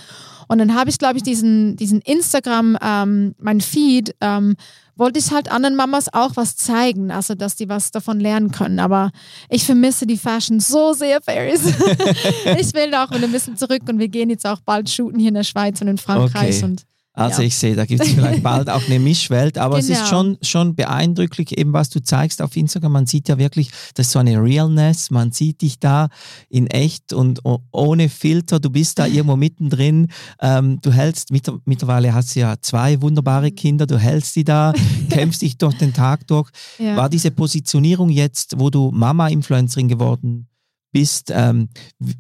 Und 0.48 0.60
dann 0.60 0.76
habe 0.76 0.90
ich, 0.90 0.98
glaube 0.98 1.18
ich, 1.18 1.24
diesen, 1.24 1.76
diesen 1.76 2.02
Instagram, 2.02 2.78
ähm, 2.82 3.36
mein 3.40 3.62
Feed, 3.62 4.16
ähm, 4.22 4.56
wollte 4.96 5.20
ich 5.20 5.32
halt 5.32 5.52
anderen 5.52 5.76
Mamas 5.76 6.14
auch 6.14 6.36
was 6.36 6.56
zeigen, 6.56 7.12
also 7.12 7.36
dass 7.36 7.56
die 7.56 7.70
was 7.70 7.92
davon 7.92 8.20
lernen 8.20 8.52
können. 8.52 8.80
Aber 8.80 9.12
ich 9.50 9.66
vermisse 9.66 10.06
die 10.06 10.18
Fashion 10.18 10.60
so 10.60 10.94
sehr, 10.94 11.22
Ferris. 11.22 11.66
ich 12.60 12.74
will 12.74 12.92
da 12.92 13.06
auch 13.06 13.12
wieder 13.12 13.26
ein 13.26 13.32
bisschen 13.32 13.58
zurück 13.58 13.82
und 13.90 14.00
wir 14.00 14.08
gehen 14.08 14.30
jetzt 14.30 14.46
auch 14.46 14.62
bald 14.62 14.90
shooten 14.90 15.20
hier 15.20 15.30
in 15.30 15.36
der 15.36 15.44
Schweiz 15.44 15.82
und 15.82 15.88
in 15.88 15.98
Frankreich. 15.98 16.58
Okay. 16.58 16.66
Und 16.66 16.86
also 17.16 17.42
ja. 17.42 17.48
ich 17.48 17.56
sehe, 17.56 17.76
da 17.76 17.86
gibt 17.86 18.04
es 18.04 18.10
vielleicht 18.10 18.44
bald 18.44 18.70
auch 18.70 18.86
eine 18.86 19.00
Mischwelt, 19.00 19.58
aber 19.58 19.80
genau. 19.80 19.86
es 19.86 19.90
ist 19.90 20.10
genau. 20.10 20.10
schon, 20.10 20.38
schon 20.42 20.76
beeindruckend, 20.76 21.54
eben 21.54 21.72
was 21.72 21.90
du 21.90 22.02
zeigst 22.02 22.42
auf 22.42 22.56
Instagram. 22.56 22.92
Man 22.92 23.06
sieht 23.06 23.30
ja 23.30 23.38
wirklich, 23.38 23.72
das 23.94 24.08
ist 24.08 24.12
so 24.12 24.20
eine 24.20 24.42
Realness, 24.42 25.12
man 25.12 25.32
sieht 25.32 25.62
dich 25.62 25.80
da 25.80 26.10
in 26.50 26.68
echt 26.68 27.14
und 27.14 27.40
ohne 27.72 28.10
Filter, 28.10 28.60
du 28.60 28.70
bist 28.70 29.00
da 29.00 29.08
irgendwo 29.16 29.38
mittendrin. 29.38 30.08
Ähm, 30.42 30.80
du 30.82 30.92
hältst, 30.92 31.32
mittlerweile 31.32 32.14
hast 32.14 32.36
du 32.36 32.42
ja 32.42 32.56
zwei 32.62 33.02
wunderbare 33.02 33.50
mhm. 33.50 33.56
Kinder, 33.56 33.88
du 33.88 33.98
hältst 33.98 34.36
die 34.36 34.44
da, 34.44 34.74
kämpfst 35.10 35.42
dich 35.42 35.58
durch 35.58 35.78
den 35.78 35.94
Tag 35.94 36.28
durch. 36.28 36.50
Ja. 36.78 36.98
War 36.98 37.10
diese 37.10 37.32
Positionierung 37.32 38.10
jetzt, 38.10 38.60
wo 38.60 38.70
du 38.70 38.92
Mama-Influencerin 38.92 39.88
geworden 39.88 40.48
bist, 40.96 41.30
ähm, 41.30 41.68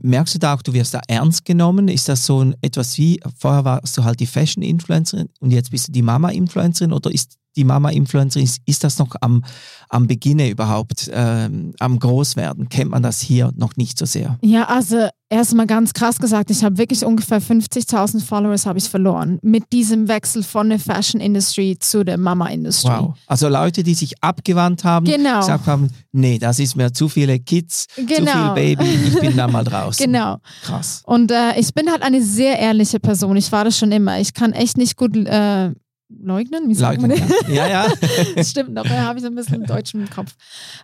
merkst 0.02 0.36
du 0.36 0.40
da 0.40 0.54
auch, 0.54 0.62
du 0.62 0.74
wirst 0.74 0.94
da 0.94 1.00
ernst 1.08 1.46
genommen? 1.46 1.88
Ist 1.88 2.10
das 2.10 2.26
so 2.26 2.52
etwas 2.62 2.98
wie, 2.98 3.22
vorher 3.38 3.64
warst 3.64 3.98
du 3.98 4.04
halt 4.04 4.20
die 4.20 4.26
Fashion-Influencerin 4.26 5.30
und 5.40 5.52
jetzt 5.52 5.72
bist 5.72 5.88
du 5.88 5.94
die 5.94 6.02
Mama-Influencerin 6.02 6.92
oder 6.92 7.10
ist 7.10 7.38
die 7.56 7.64
Mama-Influencerin, 7.64 8.46
ist, 8.46 8.62
ist 8.66 8.84
das 8.84 8.98
noch 9.00 9.16
am, 9.22 9.44
am 9.90 10.08
Beginne 10.08 10.50
überhaupt, 10.50 11.10
ähm, 11.14 11.74
am 11.80 12.00
Großwerden? 12.00 12.70
Kennt 12.70 12.92
man 12.92 13.04
das 13.04 13.22
hier 13.22 13.52
noch 13.56 13.76
nicht 13.78 13.98
so 13.98 14.06
sehr? 14.06 14.38
Ja, 14.42 14.66
also 14.66 15.08
erstmal 15.30 15.68
ganz 15.68 15.94
krass 15.94 16.20
gesagt, 16.20 16.52
ich 16.52 16.64
habe 16.64 16.78
wirklich 16.78 17.04
ungefähr 17.04 17.42
50.000 17.42 18.22
Followers 18.24 18.66
habe 18.66 18.78
ich 18.78 18.90
verloren 18.90 19.40
mit 19.42 19.72
diesem 19.74 20.08
Wechsel 20.08 20.44
von 20.44 20.70
der 20.70 20.80
Fashion 20.80 21.20
Industry 21.20 21.78
zu 21.80 22.04
der 22.04 22.18
Mama 22.18 22.48
Industry. 22.48 22.92
Wow. 22.92 23.16
Also 23.28 23.50
Leute, 23.50 23.84
die 23.84 23.94
sich 23.94 24.22
abgewandt 24.22 24.84
haben, 24.84 25.06
genau. 25.06 25.40
gesagt 25.40 25.68
haben, 25.68 25.90
nee, 26.12 26.38
das 26.38 26.60
ist 26.60 26.76
mir 26.76 26.94
zu 26.94 27.10
viele 27.10 27.40
Kids, 27.40 27.88
genau. 27.96 28.08
zu 28.08 28.16
viel 28.16 28.26
genau. 28.26 28.54
Baby, 28.54 28.86
ich 29.08 29.20
bin 29.20 29.36
da 29.36 29.48
mal 29.48 29.64
draußen. 29.66 30.06
Genau. 30.06 30.38
Krass. 30.64 31.02
Und 31.06 31.32
äh, 31.32 31.60
ich 31.60 31.74
bin 31.74 31.90
halt 31.90 32.02
eine 32.02 32.22
sehr 32.22 32.60
ehrliche 32.60 33.00
Person. 33.00 33.36
Ich 33.38 33.52
war 33.52 33.66
das 33.66 33.78
schon 33.78 33.92
immer. 33.92 34.20
Ich 34.20 34.34
kann 34.34 34.54
echt 34.54 34.78
nicht 34.78 34.96
gut 34.96 35.16
äh, 35.16 35.72
leugnen? 36.10 36.70
Wie 36.70 36.76
sagt 36.76 37.02
leugnen, 37.02 37.20
man 37.20 37.54
ja. 37.54 37.68
ja, 37.68 37.86
ja. 37.86 37.94
das 38.36 38.52
stimmt 38.52 38.74
noch, 38.74 38.84
da 38.84 39.04
habe 39.04 39.18
ich 39.18 39.24
so 39.24 39.30
ein 39.30 39.36
bisschen 39.36 39.64
Deutsch 39.64 39.94
im 39.94 40.10
Kopf. 40.10 40.36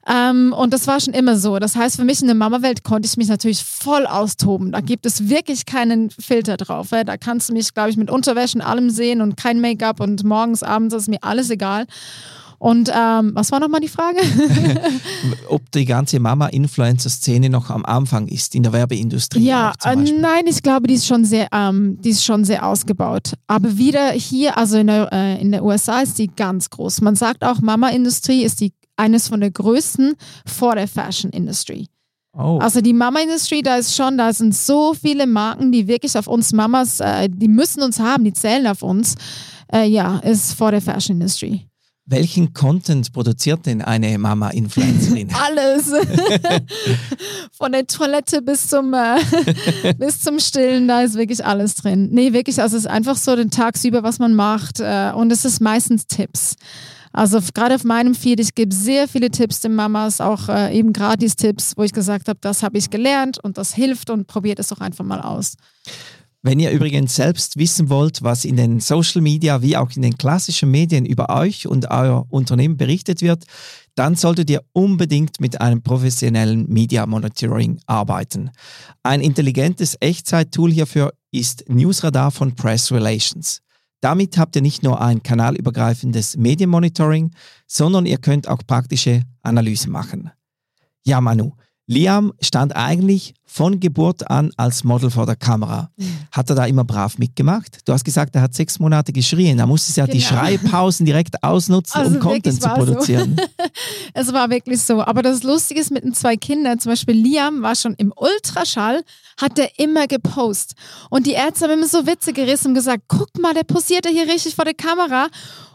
Ähm, 0.07 0.53
und 0.53 0.73
das 0.73 0.87
war 0.87 0.99
schon 0.99 1.13
immer 1.13 1.37
so. 1.37 1.59
Das 1.59 1.75
heißt, 1.75 1.97
für 1.97 2.05
mich 2.05 2.21
in 2.21 2.27
der 2.27 2.35
Mama-Welt 2.35 2.83
konnte 2.83 3.07
ich 3.07 3.17
mich 3.17 3.27
natürlich 3.27 3.63
voll 3.63 4.05
austoben. 4.05 4.71
Da 4.71 4.81
gibt 4.81 5.05
es 5.05 5.29
wirklich 5.29 5.65
keinen 5.65 6.09
Filter 6.09 6.57
drauf. 6.57 6.91
Ja. 6.91 7.03
Da 7.03 7.17
kannst 7.17 7.49
du 7.49 7.53
mich, 7.53 7.73
glaube 7.73 7.89
ich, 7.89 7.97
mit 7.97 8.09
Unterwäsche 8.09 8.57
und 8.57 8.61
allem 8.61 8.89
sehen 8.89 9.21
und 9.21 9.37
kein 9.37 9.61
Make-up 9.61 9.99
und 9.99 10.23
morgens, 10.23 10.63
abends 10.63 10.95
ist 10.95 11.07
mir 11.07 11.19
alles 11.21 11.49
egal. 11.49 11.85
Und 12.61 12.91
ähm, 12.95 13.31
was 13.33 13.51
war 13.51 13.59
nochmal 13.59 13.81
die 13.81 13.87
Frage? 13.87 14.19
Ob 15.49 15.71
die 15.71 15.83
ganze 15.83 16.19
Mama-Influencer-Szene 16.19 17.49
noch 17.49 17.71
am 17.71 17.83
Anfang 17.83 18.27
ist 18.27 18.53
in 18.53 18.61
der 18.61 18.71
Werbeindustrie? 18.71 19.43
Ja, 19.43 19.73
äh, 19.83 19.95
nein, 19.95 20.45
ich 20.45 20.61
glaube, 20.61 20.85
die 20.85 20.93
ist 20.93 21.07
schon 21.07 21.25
sehr, 21.25 21.47
ähm, 21.51 21.99
die 22.01 22.11
ist 22.11 22.23
schon 22.23 22.45
sehr 22.45 22.63
ausgebaut. 22.67 23.33
Aber 23.47 23.79
wieder 23.79 24.11
hier, 24.11 24.59
also 24.59 24.77
in 24.77 24.85
der, 24.85 25.11
äh, 25.11 25.41
in 25.41 25.51
der 25.51 25.63
USA 25.63 26.01
ist 26.01 26.19
die 26.19 26.27
ganz 26.27 26.69
groß. 26.69 27.01
Man 27.01 27.15
sagt 27.15 27.43
auch, 27.43 27.61
Mama-Industrie 27.61 28.43
ist 28.43 28.61
die 28.61 28.73
eines 28.95 29.27
von 29.27 29.39
der 29.39 29.49
größten 29.49 30.13
vor 30.45 30.75
der 30.75 30.87
Fashion-Industrie. 30.87 31.87
Oh. 32.37 32.59
Also 32.61 32.81
die 32.81 32.93
Mama-Industrie, 32.93 33.63
da 33.63 33.77
ist 33.77 33.95
schon, 33.95 34.19
da 34.19 34.31
sind 34.33 34.55
so 34.55 34.93
viele 34.93 35.25
Marken, 35.25 35.71
die 35.71 35.87
wirklich 35.87 36.15
auf 36.15 36.27
uns 36.27 36.53
Mamas, 36.53 36.99
äh, 36.99 37.27
die 37.27 37.47
müssen 37.47 37.81
uns 37.81 37.99
haben, 37.99 38.23
die 38.23 38.33
zählen 38.33 38.67
auf 38.67 38.83
uns. 38.83 39.15
Äh, 39.73 39.87
ja, 39.87 40.19
ist 40.19 40.53
vor 40.53 40.69
der 40.69 40.81
Fashion-Industrie. 40.81 41.65
Welchen 42.11 42.53
Content 42.53 43.13
produziert 43.13 43.65
denn 43.65 43.81
eine 43.81 44.17
Mama-Influencerin? 44.17 45.29
Alles. 45.33 45.93
Von 47.53 47.71
der 47.71 47.87
Toilette 47.87 48.41
bis 48.41 48.67
zum, 48.67 48.93
äh, 48.93 49.15
bis 49.97 50.19
zum 50.19 50.39
Stillen, 50.39 50.89
da 50.89 51.03
ist 51.03 51.15
wirklich 51.15 51.45
alles 51.45 51.75
drin. 51.75 52.09
Nee, 52.11 52.33
wirklich, 52.33 52.61
also 52.61 52.75
es 52.75 52.83
ist 52.83 52.89
einfach 52.89 53.15
so 53.15 53.33
den 53.37 53.49
tagsüber, 53.49 54.03
was 54.03 54.19
man 54.19 54.33
macht. 54.33 54.81
Äh, 54.81 55.13
und 55.15 55.31
es 55.31 55.45
ist 55.45 55.61
meistens 55.61 56.05
Tipps. 56.05 56.55
Also 57.13 57.39
gerade 57.53 57.75
auf 57.75 57.85
meinem 57.85 58.13
Feed, 58.13 58.41
ich 58.41 58.55
gebe 58.55 58.75
sehr 58.75 59.07
viele 59.07 59.31
Tipps 59.31 59.61
den 59.61 59.73
Mamas, 59.73 60.19
auch 60.19 60.49
äh, 60.49 60.77
eben 60.77 60.91
Gratis-Tipps, 60.91 61.77
wo 61.77 61.83
ich 61.83 61.93
gesagt 61.93 62.27
habe, 62.27 62.39
das 62.41 62.61
habe 62.61 62.77
ich 62.77 62.89
gelernt 62.89 63.39
und 63.41 63.57
das 63.57 63.73
hilft 63.73 64.09
und 64.09 64.27
probiert 64.27 64.59
es 64.59 64.67
doch 64.67 64.81
einfach 64.81 65.05
mal 65.05 65.21
aus. 65.21 65.55
Wenn 66.43 66.59
ihr 66.59 66.71
übrigens 66.71 67.15
selbst 67.15 67.57
wissen 67.57 67.89
wollt, 67.89 68.23
was 68.23 68.45
in 68.45 68.55
den 68.55 68.79
Social 68.79 69.21
Media 69.21 69.61
wie 69.61 69.77
auch 69.77 69.91
in 69.95 70.01
den 70.01 70.17
klassischen 70.17 70.71
Medien 70.71 71.05
über 71.05 71.29
euch 71.29 71.67
und 71.67 71.91
euer 71.91 72.25
Unternehmen 72.29 72.77
berichtet 72.77 73.21
wird, 73.21 73.45
dann 73.93 74.15
solltet 74.15 74.49
ihr 74.49 74.63
unbedingt 74.73 75.39
mit 75.39 75.61
einem 75.61 75.83
professionellen 75.83 76.67
Media 76.67 77.05
Monitoring 77.05 77.79
arbeiten. 77.85 78.49
Ein 79.03 79.21
intelligentes 79.21 79.95
Echtzeit-Tool 79.99 80.71
hierfür 80.71 81.13
ist 81.31 81.69
Newsradar 81.69 82.31
von 82.31 82.55
Press 82.55 82.91
Relations. 82.91 83.61
Damit 83.99 84.39
habt 84.39 84.55
ihr 84.55 84.63
nicht 84.63 84.81
nur 84.81 84.99
ein 84.99 85.21
kanalübergreifendes 85.21 86.37
Medienmonitoring, 86.37 87.31
sondern 87.67 88.07
ihr 88.07 88.17
könnt 88.17 88.47
auch 88.47 88.65
praktische 88.65 89.21
Analysen 89.43 89.91
machen. 89.91 90.31
Ja, 91.05 91.21
Manu, 91.21 91.51
Liam 91.87 92.31
stand 92.41 92.75
eigentlich 92.75 93.33
von 93.45 93.81
Geburt 93.81 94.29
an 94.29 94.51
als 94.55 94.85
Model 94.85 95.09
vor 95.09 95.25
der 95.25 95.35
Kamera. 95.35 95.89
Hat 96.31 96.49
er 96.49 96.55
da 96.55 96.65
immer 96.65 96.85
brav 96.85 97.17
mitgemacht? 97.17 97.79
Du 97.85 97.91
hast 97.91 98.05
gesagt, 98.05 98.33
er 98.35 98.41
hat 98.43 98.53
sechs 98.53 98.79
Monate 98.79 99.11
geschrien. 99.11 99.57
Da 99.57 99.65
musste 99.67 99.89
es 99.89 99.97
ja 99.97 100.07
die 100.07 100.19
Genau. 100.19 100.29
Schreipausen 100.29 101.05
direkt 101.05 101.43
ausnutzen, 101.43 101.99
Also 101.99 102.15
um 102.15 102.19
Content 102.21 102.61
zu 102.61 102.69
war 102.69 102.79
so. 102.79 102.85
produzieren. 102.85 103.35
Es 104.13 104.31
war 104.31 104.49
wirklich 104.49 104.81
so. 104.81 105.01
Aber 105.01 105.21
das 105.21 105.43
Lustige 105.43 105.79
ist 105.81 105.91
mit 105.91 106.03
den 106.03 106.13
zwei 106.13 106.35
Kindern, 106.37 106.79
zum 106.79 106.91
Beispiel 106.91 107.15
Liam 107.15 107.61
war 107.61 107.75
schon 107.75 107.93
im 107.95 108.13
Ultraschall, 108.15 109.03
hat 109.39 109.57
er 109.59 109.69
immer 109.79 110.07
gepostet. 110.07 110.77
Und 111.09 111.25
die 111.27 111.31
Ärzte 111.31 111.65
haben 111.65 111.73
immer 111.73 111.87
so 111.87 112.05
Witze 112.05 112.31
gerissen 112.33 112.69
und 112.69 112.75
gesagt, 112.75 113.03
guck 113.07 113.37
mal, 113.39 113.53
der 113.53 113.63
posiert 113.63 114.05
ja 114.05 114.11
hier 114.11 114.27
richtig 114.27 114.55
vor 114.55 114.65
der 114.65 114.73
Kamera. 114.73 115.27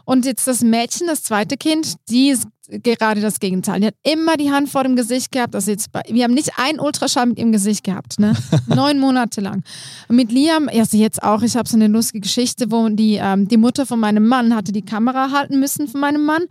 Und 0.05 0.25
jetzt 0.25 0.47
das 0.47 0.61
Mädchen, 0.61 1.07
das 1.07 1.23
zweite 1.23 1.57
Kind, 1.57 1.95
die 2.09 2.29
ist 2.29 2.47
gerade 2.67 3.21
das 3.21 3.39
Gegenteil. 3.39 3.79
Die 3.79 3.87
hat 3.87 3.95
immer 4.03 4.37
die 4.37 4.51
Hand 4.51 4.69
vor 4.69 4.83
dem 4.83 4.95
Gesicht 4.95 5.31
gehabt. 5.31 5.55
Also 5.55 5.71
jetzt 5.71 5.91
bei, 5.91 6.01
wir 6.09 6.23
haben 6.23 6.33
nicht 6.33 6.51
einen 6.57 6.79
Ultraschall 6.79 7.25
mit 7.27 7.39
ihrem 7.39 7.51
Gesicht 7.51 7.83
gehabt, 7.83 8.19
ne? 8.19 8.33
Neun 8.67 8.99
Monate 8.99 9.41
lang. 9.41 9.63
Und 10.07 10.15
mit 10.15 10.31
Liam, 10.31 10.69
also 10.69 10.97
jetzt 10.97 11.23
auch, 11.23 11.41
ich 11.41 11.55
habe 11.55 11.67
so 11.67 11.75
eine 11.77 11.87
lustige 11.87 12.21
Geschichte, 12.21 12.71
wo 12.71 12.89
die, 12.89 13.15
ähm, 13.21 13.47
die 13.47 13.57
Mutter 13.57 13.85
von 13.85 13.99
meinem 13.99 14.27
Mann 14.27 14.55
hatte 14.55 14.71
die 14.71 14.81
Kamera 14.83 15.31
halten 15.31 15.59
müssen 15.59 15.87
von 15.87 16.01
meinem 16.01 16.25
Mann. 16.25 16.43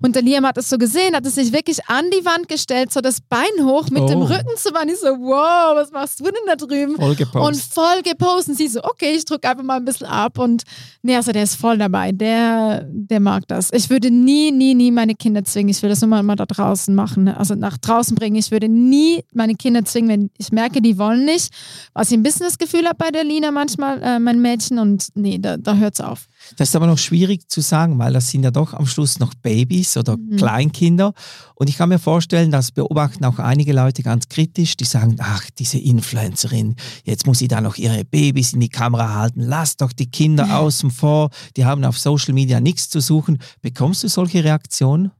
Und 0.00 0.14
der 0.16 0.22
Liam 0.22 0.44
hat 0.46 0.58
es 0.58 0.68
so 0.68 0.78
gesehen, 0.78 1.14
hat 1.14 1.24
es 1.26 1.36
sich 1.36 1.52
wirklich 1.52 1.86
an 1.88 2.04
die 2.10 2.24
Wand 2.24 2.48
gestellt, 2.48 2.92
so 2.92 3.00
das 3.00 3.20
Bein 3.20 3.42
hoch 3.64 3.88
mit 3.90 4.08
dem 4.08 4.20
Oh. 4.22 4.24
Rücken 4.24 4.56
zu 4.56 4.70
Wand. 4.74 4.90
Ich 4.90 4.98
so, 4.98 5.06
wow, 5.06 5.74
was 5.76 5.90
machst 5.92 6.20
du 6.20 6.24
denn 6.24 6.34
da 6.46 6.56
drüben? 6.56 6.96
Voll 6.96 7.14
gepostet. 7.14 7.54
Und 7.54 7.62
voll 7.72 8.02
gepostet. 8.02 8.48
Und 8.50 8.56
sie 8.56 8.68
so, 8.68 8.82
okay, 8.84 9.12
ich 9.16 9.24
drücke 9.24 9.48
einfach 9.48 9.64
mal 9.64 9.76
ein 9.76 9.84
bisschen 9.84 10.06
ab. 10.06 10.38
Und 10.38 10.64
nee, 11.02 11.16
also 11.16 11.32
der 11.32 11.44
ist 11.44 11.54
voll 11.54 11.78
dabei. 11.78 12.12
Der, 12.12 12.86
der 12.90 13.20
mag 13.20 13.46
das. 13.48 13.72
Ich 13.72 13.88
würde 13.90 14.10
nie, 14.10 14.50
nie, 14.50 14.74
nie 14.74 14.90
meine 14.90 15.14
Kinder 15.14 15.44
zwingen. 15.44 15.61
Ich 15.68 15.82
will 15.82 15.90
das 15.90 16.00
nur 16.00 16.08
mal, 16.08 16.22
mal 16.22 16.36
da 16.36 16.46
draußen 16.46 16.94
machen. 16.94 17.24
ne? 17.24 17.36
Also 17.36 17.54
nach 17.54 17.78
draußen 17.78 18.14
bringen. 18.14 18.36
Ich 18.36 18.50
würde 18.50 18.68
nie 18.68 19.22
meine 19.34 19.54
Kinder 19.54 19.84
zwingen, 19.84 20.08
wenn 20.10 20.30
ich 20.38 20.52
merke, 20.52 20.80
die 20.82 20.98
wollen 20.98 21.24
nicht. 21.24 21.52
Was 21.94 22.10
ich 22.10 22.16
ein 22.16 22.22
bisschen 22.22 22.46
das 22.46 22.58
Gefühl 22.58 22.84
habe 22.86 22.96
bei 22.98 23.10
der 23.10 23.24
Lina 23.24 23.50
manchmal, 23.50 24.02
äh, 24.02 24.18
mein 24.18 24.40
Mädchen. 24.40 24.78
Und 24.78 25.08
nee, 25.14 25.38
da, 25.38 25.56
da 25.56 25.76
hört 25.76 25.94
es 25.94 26.00
auf. 26.00 26.26
Das 26.56 26.68
ist 26.70 26.76
aber 26.76 26.86
noch 26.86 26.98
schwierig 26.98 27.48
zu 27.48 27.60
sagen, 27.60 27.98
weil 27.98 28.12
das 28.12 28.28
sind 28.30 28.42
ja 28.42 28.50
doch 28.50 28.74
am 28.74 28.86
Schluss 28.86 29.18
noch 29.18 29.34
Babys 29.34 29.96
oder 29.96 30.16
Mhm. 30.16 30.36
Kleinkinder. 30.36 31.12
Und 31.54 31.68
ich 31.68 31.76
kann 31.78 31.88
mir 31.88 31.98
vorstellen, 31.98 32.50
das 32.50 32.72
beobachten 32.72 33.24
auch 33.24 33.38
einige 33.38 33.72
Leute 33.72 34.02
ganz 34.02 34.28
kritisch, 34.28 34.76
die 34.76 34.84
sagen, 34.84 35.16
ach, 35.20 35.48
diese 35.58 35.78
Influencerin, 35.78 36.74
jetzt 37.04 37.26
muss 37.26 37.38
sie 37.38 37.48
da 37.48 37.60
noch 37.60 37.76
ihre 37.76 38.04
Babys 38.04 38.52
in 38.52 38.60
die 38.60 38.68
Kamera 38.68 39.14
halten, 39.14 39.40
lass 39.40 39.76
doch 39.76 39.92
die 39.92 40.10
Kinder 40.10 40.58
außen 40.58 40.90
vor, 40.90 41.30
die 41.56 41.64
haben 41.64 41.84
auf 41.84 41.98
Social 41.98 42.34
Media 42.34 42.60
nichts 42.60 42.88
zu 42.90 43.00
suchen. 43.00 43.38
Bekommst 43.60 44.02
du 44.02 44.08
solche 44.08 44.42
Reaktionen? 44.44 45.12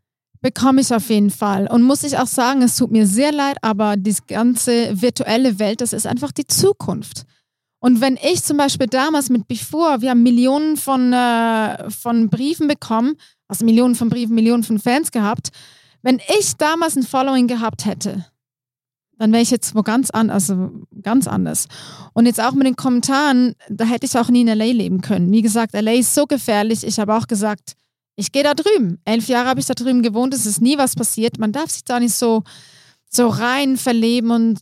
Bekomme 0.42 0.80
ich 0.80 0.92
auf 0.92 1.08
jeden 1.08 1.30
Fall. 1.30 1.68
Und 1.68 1.82
muss 1.82 2.02
ich 2.02 2.18
auch 2.18 2.26
sagen, 2.26 2.62
es 2.62 2.76
tut 2.76 2.90
mir 2.90 3.06
sehr 3.06 3.32
leid, 3.32 3.56
aber 3.62 3.96
die 3.96 4.14
ganze 4.26 5.00
virtuelle 5.00 5.58
Welt, 5.60 5.80
das 5.80 5.92
ist 5.92 6.06
einfach 6.06 6.32
die 6.32 6.46
Zukunft. 6.46 7.24
Und 7.78 8.00
wenn 8.00 8.16
ich 8.16 8.42
zum 8.42 8.56
Beispiel 8.56 8.88
damals 8.88 9.30
mit 9.30 9.48
Before, 9.48 10.00
wir 10.02 10.10
haben 10.10 10.22
Millionen 10.22 10.76
von, 10.76 11.12
äh, 11.12 11.90
von 11.90 12.28
Briefen 12.28 12.68
bekommen, 12.68 13.14
also 13.48 13.64
Millionen 13.64 13.94
von 13.94 14.08
Briefen, 14.08 14.34
Millionen 14.34 14.64
von 14.64 14.78
Fans 14.78 15.10
gehabt, 15.12 15.50
wenn 16.02 16.20
ich 16.38 16.56
damals 16.56 16.96
ein 16.96 17.04
Following 17.04 17.46
gehabt 17.46 17.84
hätte, 17.86 18.26
dann 19.18 19.30
wäre 19.32 19.42
ich 19.42 19.50
jetzt 19.52 19.76
wo 19.76 19.82
ganz 19.82 20.10
an, 20.10 20.30
also 20.30 20.70
ganz 21.02 21.28
anders. 21.28 21.68
Und 22.12 22.26
jetzt 22.26 22.40
auch 22.40 22.52
mit 22.52 22.66
den 22.66 22.76
Kommentaren, 22.76 23.54
da 23.68 23.84
hätte 23.84 24.06
ich 24.06 24.18
auch 24.18 24.28
nie 24.28 24.40
in 24.40 24.48
LA 24.48 24.72
leben 24.72 25.00
können. 25.00 25.30
Wie 25.30 25.42
gesagt, 25.42 25.74
LA 25.74 25.92
ist 25.92 26.14
so 26.14 26.26
gefährlich. 26.26 26.84
Ich 26.84 26.98
habe 26.98 27.14
auch 27.14 27.28
gesagt, 27.28 27.74
ich 28.16 28.32
gehe 28.32 28.42
da 28.42 28.54
drüben. 28.54 28.98
Elf 29.04 29.28
Jahre 29.28 29.48
habe 29.48 29.60
ich 29.60 29.66
da 29.66 29.74
drüben 29.74 30.02
gewohnt, 30.02 30.34
es 30.34 30.46
ist 30.46 30.60
nie 30.60 30.78
was 30.78 30.94
passiert. 30.94 31.38
Man 31.38 31.52
darf 31.52 31.70
sich 31.70 31.84
da 31.84 31.98
nicht 31.98 32.14
so, 32.14 32.42
so 33.10 33.28
rein 33.28 33.76
verleben 33.76 34.30
und 34.30 34.60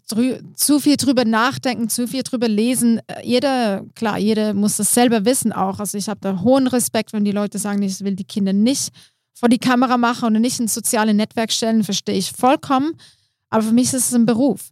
zu 0.57 0.81
viel 0.81 0.97
drüber 0.97 1.25
nachdenken, 1.25 1.89
zu 1.89 2.07
viel 2.09 2.23
drüber 2.23 2.49
lesen. 2.49 3.01
Äh, 3.07 3.25
Jeder, 3.25 3.85
klar, 3.95 4.19
jeder 4.19 4.55
muss 4.55 4.77
das 4.77 4.95
selber 4.95 5.25
wissen 5.25 5.53
auch. 5.53 5.79
Also 5.81 5.99
ich 5.99 6.09
habe 6.09 6.21
da 6.21 6.41
hohen 6.41 6.67
Respekt, 6.67 7.13
wenn 7.13 7.25
die 7.25 7.33
Leute 7.33 7.59
sagen, 7.59 7.83
ich 7.83 8.01
will 8.01 8.17
die 8.17 8.25
Kinder 8.25 8.53
nicht 8.53 8.91
vor 9.35 9.49
die 9.49 9.59
Kamera 9.59 9.97
machen 9.97 10.37
und 10.37 10.41
nicht 10.43 10.61
ins 10.61 10.75
soziale 10.75 11.15
Netzwerk 11.15 11.51
stellen, 11.51 11.83
verstehe 11.83 12.17
ich 12.17 12.33
vollkommen. 12.33 12.93
Aber 13.49 13.63
für 13.63 13.73
mich 13.73 13.87
ist 13.93 14.07
es 14.09 14.15
ein 14.15 14.27
Beruf. 14.27 14.71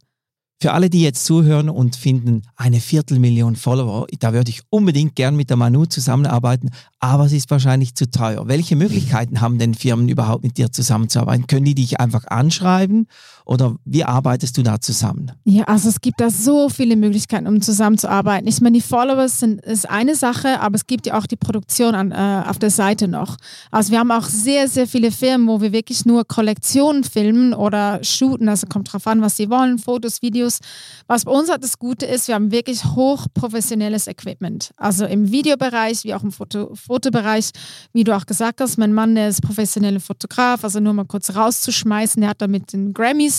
Für 0.61 0.73
alle, 0.73 0.91
die 0.91 1.03
jetzt 1.03 1.25
zuhören 1.25 1.69
und 1.69 1.95
finden, 1.95 2.43
eine 2.57 2.81
Viertelmillion 2.81 3.55
Follower, 3.55 4.09
da 4.19 4.33
würde 4.33 4.51
ich 4.51 4.63
unbedingt 4.71 5.15
gern 5.15 5.37
mit 5.37 5.51
der 5.51 5.57
Manu 5.57 5.87
zusammenarbeiten, 5.87 6.71
aber 6.99 7.27
es 7.27 7.33
ist 7.33 7.49
wahrscheinlich 7.53 7.95
zu 7.95 8.11
teuer. 8.11 8.49
Welche 8.49 8.75
Möglichkeiten 8.75 9.41
haben 9.41 9.61
denn 9.61 9.75
Firmen 9.75 10.09
überhaupt 10.09 10.43
mit 10.43 10.59
dir 10.59 10.73
zusammenzuarbeiten? 10.73 11.47
Können 11.47 11.65
die 11.65 11.77
dich 11.77 12.01
einfach 12.01 12.27
anschreiben 12.27 13.07
oder 13.49 13.77
wie 13.87 14.05
arbeitest 14.05 14.59
du 14.59 14.63
da 14.63 14.79
zusammen? 14.79 15.33
Ja, 15.45 15.65
also 15.65 15.89
es 15.89 16.03
gibt 16.03 16.21
da 16.21 16.29
so 16.29 16.69
viele 16.69 16.97
Möglichkeiten, 16.97 17.47
um 17.47 17.63
zusammenzuarbeiten. 17.63 18.47
Ich 18.47 18.61
meine, 18.61 18.75
die 18.75 18.83
Followers 18.83 19.41
sind 19.41 19.65
ist 19.65 19.89
eine 19.89 20.15
Sache, 20.15 20.61
aber 20.61 20.77
es 20.77 20.87
gibt 20.87 21.07
ja 21.07 21.19
auch 21.19 21.27
die 21.27 21.37
Produktion 21.37 21.95
an, 21.95 22.13
äh, 22.13 22.45
auf 22.47 22.59
der 22.59 22.71
Seite 22.71 23.09
noch. 23.09 23.37
Also 23.71 23.91
wir 23.91 24.01
haben 24.01 24.11
auch 24.11 24.27
sehr, 24.27 24.69
sehr 24.69 24.87
viele 24.87 25.11
Firmen, 25.11 25.49
wo 25.49 25.63
wir 25.63 25.73
wirklich 25.73 26.05
nur 26.05 26.27
Kollektionen 26.27 27.05
filmen 27.05 27.55
oder 27.55 28.05
shooten. 28.05 28.51
Also 28.51 28.67
kommt 28.67 28.93
drauf 28.93 29.07
an, 29.07 29.23
was 29.23 29.39
sie 29.39 29.49
wollen, 29.49 29.79
Fotos, 29.79 30.21
Videos. 30.21 30.59
Was 31.07 31.25
bei 31.25 31.33
uns 31.33 31.49
halt 31.49 31.65
das 31.65 31.79
Gute 31.79 32.05
ist, 32.05 32.29
wir 32.29 32.35
haben 32.35 32.51
wirklich 32.53 32.85
hochprofessionelles 32.85 34.09
Equipment. 34.09 34.73
Also 34.77 35.07
im 35.07 35.33
Videobereich 35.33 36.05
wie 36.05 36.13
auch 36.13 36.23
im 36.23 36.33
Foto, 36.33 36.75
Fotobereich, 36.75 37.51
wie 37.95 38.05
du 38.05 38.15
auch 38.15 38.27
gesagt 38.27 38.61
hast, 38.61 38.77
mein 38.77 38.93
Mann, 38.93 39.15
der 39.15 39.29
ist 39.29 39.41
professioneller 39.41 40.01
Fotograf, 40.01 40.65
also 40.65 40.81
nur 40.81 40.93
mal 40.93 41.07
kurz 41.07 41.35
rauszuschmeißen, 41.35 42.21
der 42.21 42.31
hat 42.31 42.43
da 42.43 42.47
mit 42.47 42.75
den 42.75 42.93
Grammys, 42.93 43.38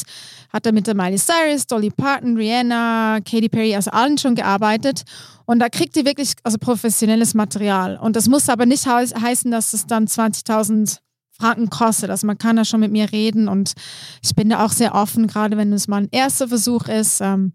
hat 0.52 0.66
da 0.66 0.72
mit 0.72 0.88
der 0.88 0.96
Miley 0.96 1.18
Cyrus, 1.18 1.68
Dolly 1.68 1.90
Parton, 1.92 2.38
Rihanna, 2.38 3.20
Katy 3.24 3.50
Perry, 3.50 3.76
also 3.76 3.92
allen 3.92 4.18
schon 4.18 4.36
gearbeitet. 4.36 5.04
Und 5.46 5.60
da 5.60 5.70
kriegt 5.70 5.96
ihr 5.98 6.06
wirklich 6.06 6.34
also 6.44 6.58
professionelles 6.60 7.34
Material. 7.34 7.98
Und 7.98 8.16
das 8.16 8.28
muss 8.28 8.50
aber 8.50 8.66
nicht 8.66 8.86
hei- 8.88 9.06
heißen, 9.06 9.50
dass 9.52 9.74
es 9.74 9.86
dann 9.88 10.06
20.000 10.08 10.98
Franken 11.40 11.70
kostet. 11.70 12.10
Also 12.10 12.28
man 12.28 12.38
kann 12.38 12.56
da 12.58 12.66
schon 12.66 12.82
mit 12.82 12.92
mir 12.92 13.12
reden 13.12 13.48
und 13.48 13.74
ich 14.22 14.36
bin 14.36 14.50
da 14.50 14.66
auch 14.66 14.72
sehr 14.72 14.94
offen, 14.94 15.28
gerade 15.28 15.56
wenn 15.58 15.72
es 15.74 15.88
mal 15.88 16.02
ein 16.04 16.08
erster 16.12 16.48
Versuch 16.50 16.88
ist. 16.88 17.22
Ähm, 17.22 17.54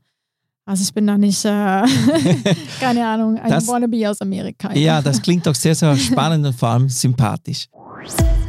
also 0.65 0.83
ich 0.83 0.95
bin 0.95 1.07
da 1.07 1.19
nicht, 1.19 1.45
äh, 1.45 1.49
keine 2.81 3.07
Ahnung, 3.07 3.39
ein 3.39 3.51
Das- 3.51 3.67
Wannabe 3.69 4.09
aus 4.09 4.21
Amerika. 4.23 4.73
Ja, 4.73 5.03
das 5.03 5.21
klingt 5.21 5.47
doch 5.47 5.55
sehr, 5.55 5.75
sehr 5.75 5.95
spannend 5.99 6.47
und 6.47 6.55
vor 6.59 6.71
allem 6.71 6.89
sympathisch. 6.89 7.67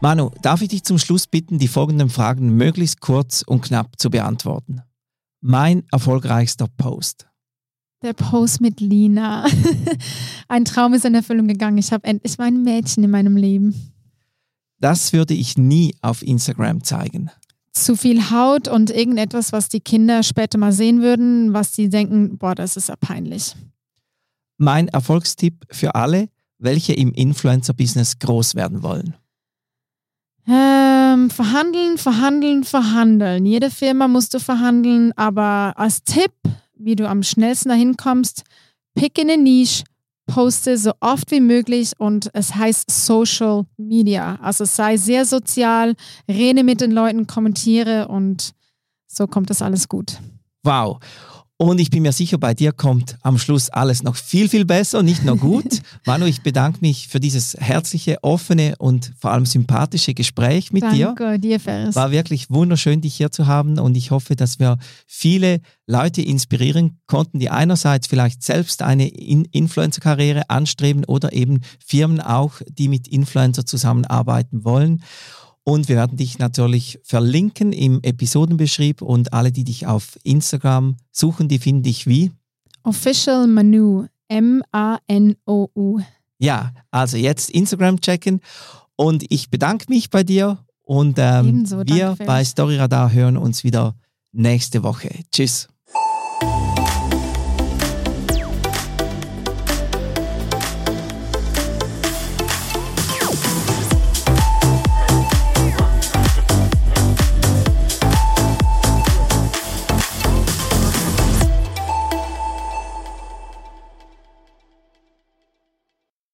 Manu, 0.00 0.30
darf 0.42 0.62
ich 0.62 0.68
dich 0.68 0.84
zum 0.84 0.98
Schluss 0.98 1.26
bitten, 1.26 1.58
die 1.58 1.66
folgenden 1.66 2.08
Fragen 2.08 2.54
möglichst 2.54 3.00
kurz 3.00 3.42
und 3.42 3.62
knapp 3.62 3.98
zu 3.98 4.10
beantworten? 4.10 4.82
Mein 5.40 5.82
erfolgreichster 5.90 6.68
Post. 6.68 7.26
Der 8.02 8.12
Post 8.12 8.60
mit 8.60 8.80
Lina. 8.80 9.44
Ein 10.48 10.64
Traum 10.64 10.94
ist 10.94 11.04
in 11.04 11.16
Erfüllung 11.16 11.48
gegangen. 11.48 11.78
Ich 11.78 11.92
habe 11.92 12.06
endlich 12.06 12.38
mein 12.38 12.62
Mädchen 12.62 13.02
in 13.02 13.10
meinem 13.10 13.36
Leben. 13.36 13.92
Das 14.78 15.12
würde 15.12 15.34
ich 15.34 15.58
nie 15.58 15.96
auf 16.00 16.22
Instagram 16.22 16.84
zeigen. 16.84 17.30
Zu 17.72 17.96
viel 17.96 18.30
Haut 18.30 18.68
und 18.68 18.90
irgendetwas, 18.90 19.50
was 19.50 19.68
die 19.68 19.80
Kinder 19.80 20.22
später 20.22 20.58
mal 20.58 20.72
sehen 20.72 21.02
würden, 21.02 21.52
was 21.54 21.74
sie 21.74 21.88
denken, 21.88 22.38
boah, 22.38 22.54
das 22.54 22.76
ist 22.76 22.88
ja 22.88 22.94
peinlich. 22.94 23.56
Mein 24.58 24.86
Erfolgstipp 24.86 25.66
für 25.72 25.96
alle, 25.96 26.28
welche 26.58 26.92
im 26.92 27.12
Influencer-Business 27.12 28.20
groß 28.20 28.54
werden 28.54 28.84
wollen. 28.84 29.16
Ähm, 30.50 31.28
verhandeln, 31.28 31.98
verhandeln, 31.98 32.64
verhandeln. 32.64 33.44
Jede 33.44 33.70
Firma 33.70 34.08
musst 34.08 34.32
du 34.32 34.40
verhandeln, 34.40 35.12
aber 35.16 35.74
als 35.76 36.02
Tipp, 36.04 36.32
wie 36.74 36.96
du 36.96 37.06
am 37.06 37.22
schnellsten 37.22 37.68
dahin 37.68 37.98
kommst, 37.98 38.44
pick 38.94 39.18
in 39.18 39.30
eine 39.30 39.42
Nische, 39.42 39.84
poste 40.26 40.78
so 40.78 40.92
oft 41.00 41.30
wie 41.32 41.40
möglich 41.40 41.92
und 41.98 42.30
es 42.32 42.54
heißt 42.54 42.90
Social 42.90 43.66
Media. 43.76 44.38
Also 44.40 44.64
sei 44.64 44.96
sehr 44.96 45.26
sozial, 45.26 45.94
rede 46.26 46.64
mit 46.64 46.80
den 46.80 46.92
Leuten, 46.92 47.26
kommentiere 47.26 48.08
und 48.08 48.52
so 49.06 49.26
kommt 49.26 49.50
das 49.50 49.60
alles 49.60 49.86
gut. 49.86 50.18
Wow. 50.62 50.98
Und 51.60 51.80
ich 51.80 51.90
bin 51.90 52.04
mir 52.04 52.12
sicher, 52.12 52.38
bei 52.38 52.54
dir 52.54 52.70
kommt 52.70 53.16
am 53.22 53.36
Schluss 53.36 53.68
alles 53.68 54.04
noch 54.04 54.14
viel, 54.14 54.48
viel 54.48 54.64
besser, 54.64 55.02
nicht 55.02 55.24
nur 55.24 55.36
gut. 55.36 55.82
Manu, 56.06 56.24
ich 56.24 56.42
bedanke 56.42 56.78
mich 56.82 57.08
für 57.08 57.18
dieses 57.18 57.56
herzliche, 57.58 58.18
offene 58.22 58.76
und 58.78 59.12
vor 59.18 59.32
allem 59.32 59.44
sympathische 59.44 60.14
Gespräch 60.14 60.72
mit 60.72 60.84
dir. 60.92 61.06
Danke 61.16 61.40
dir, 61.40 61.58
Ferris. 61.58 61.96
War 61.96 62.12
wirklich 62.12 62.48
wunderschön, 62.48 63.00
dich 63.00 63.16
hier 63.16 63.32
zu 63.32 63.48
haben 63.48 63.80
und 63.80 63.96
ich 63.96 64.12
hoffe, 64.12 64.36
dass 64.36 64.60
wir 64.60 64.78
viele 65.04 65.60
Leute 65.88 66.22
inspirieren 66.22 67.00
konnten, 67.08 67.40
die 67.40 67.50
einerseits 67.50 68.06
vielleicht 68.06 68.44
selbst 68.44 68.80
eine 68.82 69.08
In 69.08 69.44
Influencer-Karriere 69.46 70.50
anstreben 70.50 71.04
oder 71.06 71.32
eben 71.32 71.62
Firmen 71.84 72.20
auch, 72.20 72.60
die 72.68 72.86
mit 72.86 73.08
Influencer 73.08 73.66
zusammenarbeiten 73.66 74.62
wollen. 74.64 75.02
Und 75.68 75.90
wir 75.90 75.96
werden 75.96 76.16
dich 76.16 76.38
natürlich 76.38 76.98
verlinken 77.02 77.74
im 77.74 78.00
Episodenbeschrieb 78.02 79.02
und 79.02 79.34
alle, 79.34 79.52
die 79.52 79.64
dich 79.64 79.86
auf 79.86 80.18
Instagram 80.22 80.96
suchen, 81.12 81.46
die 81.46 81.58
finden 81.58 81.82
dich 81.82 82.06
wie? 82.06 82.32
Official 82.84 83.46
Manu, 83.46 84.06
M-A-N-O-U. 84.28 86.00
Ja, 86.38 86.72
also 86.90 87.18
jetzt 87.18 87.50
Instagram 87.50 88.00
checken 88.00 88.40
und 88.96 89.26
ich 89.28 89.50
bedanke 89.50 89.84
mich 89.90 90.08
bei 90.08 90.24
dir 90.24 90.56
Und 90.84 91.18
ähm, 91.18 91.46
Ebenso, 91.48 91.82
wir 91.84 92.16
bei 92.24 92.42
Storyradar 92.42 93.12
hören 93.12 93.36
uns 93.36 93.62
wieder 93.62 93.94
nächste 94.32 94.82
Woche. 94.82 95.10
Tschüss. 95.30 95.68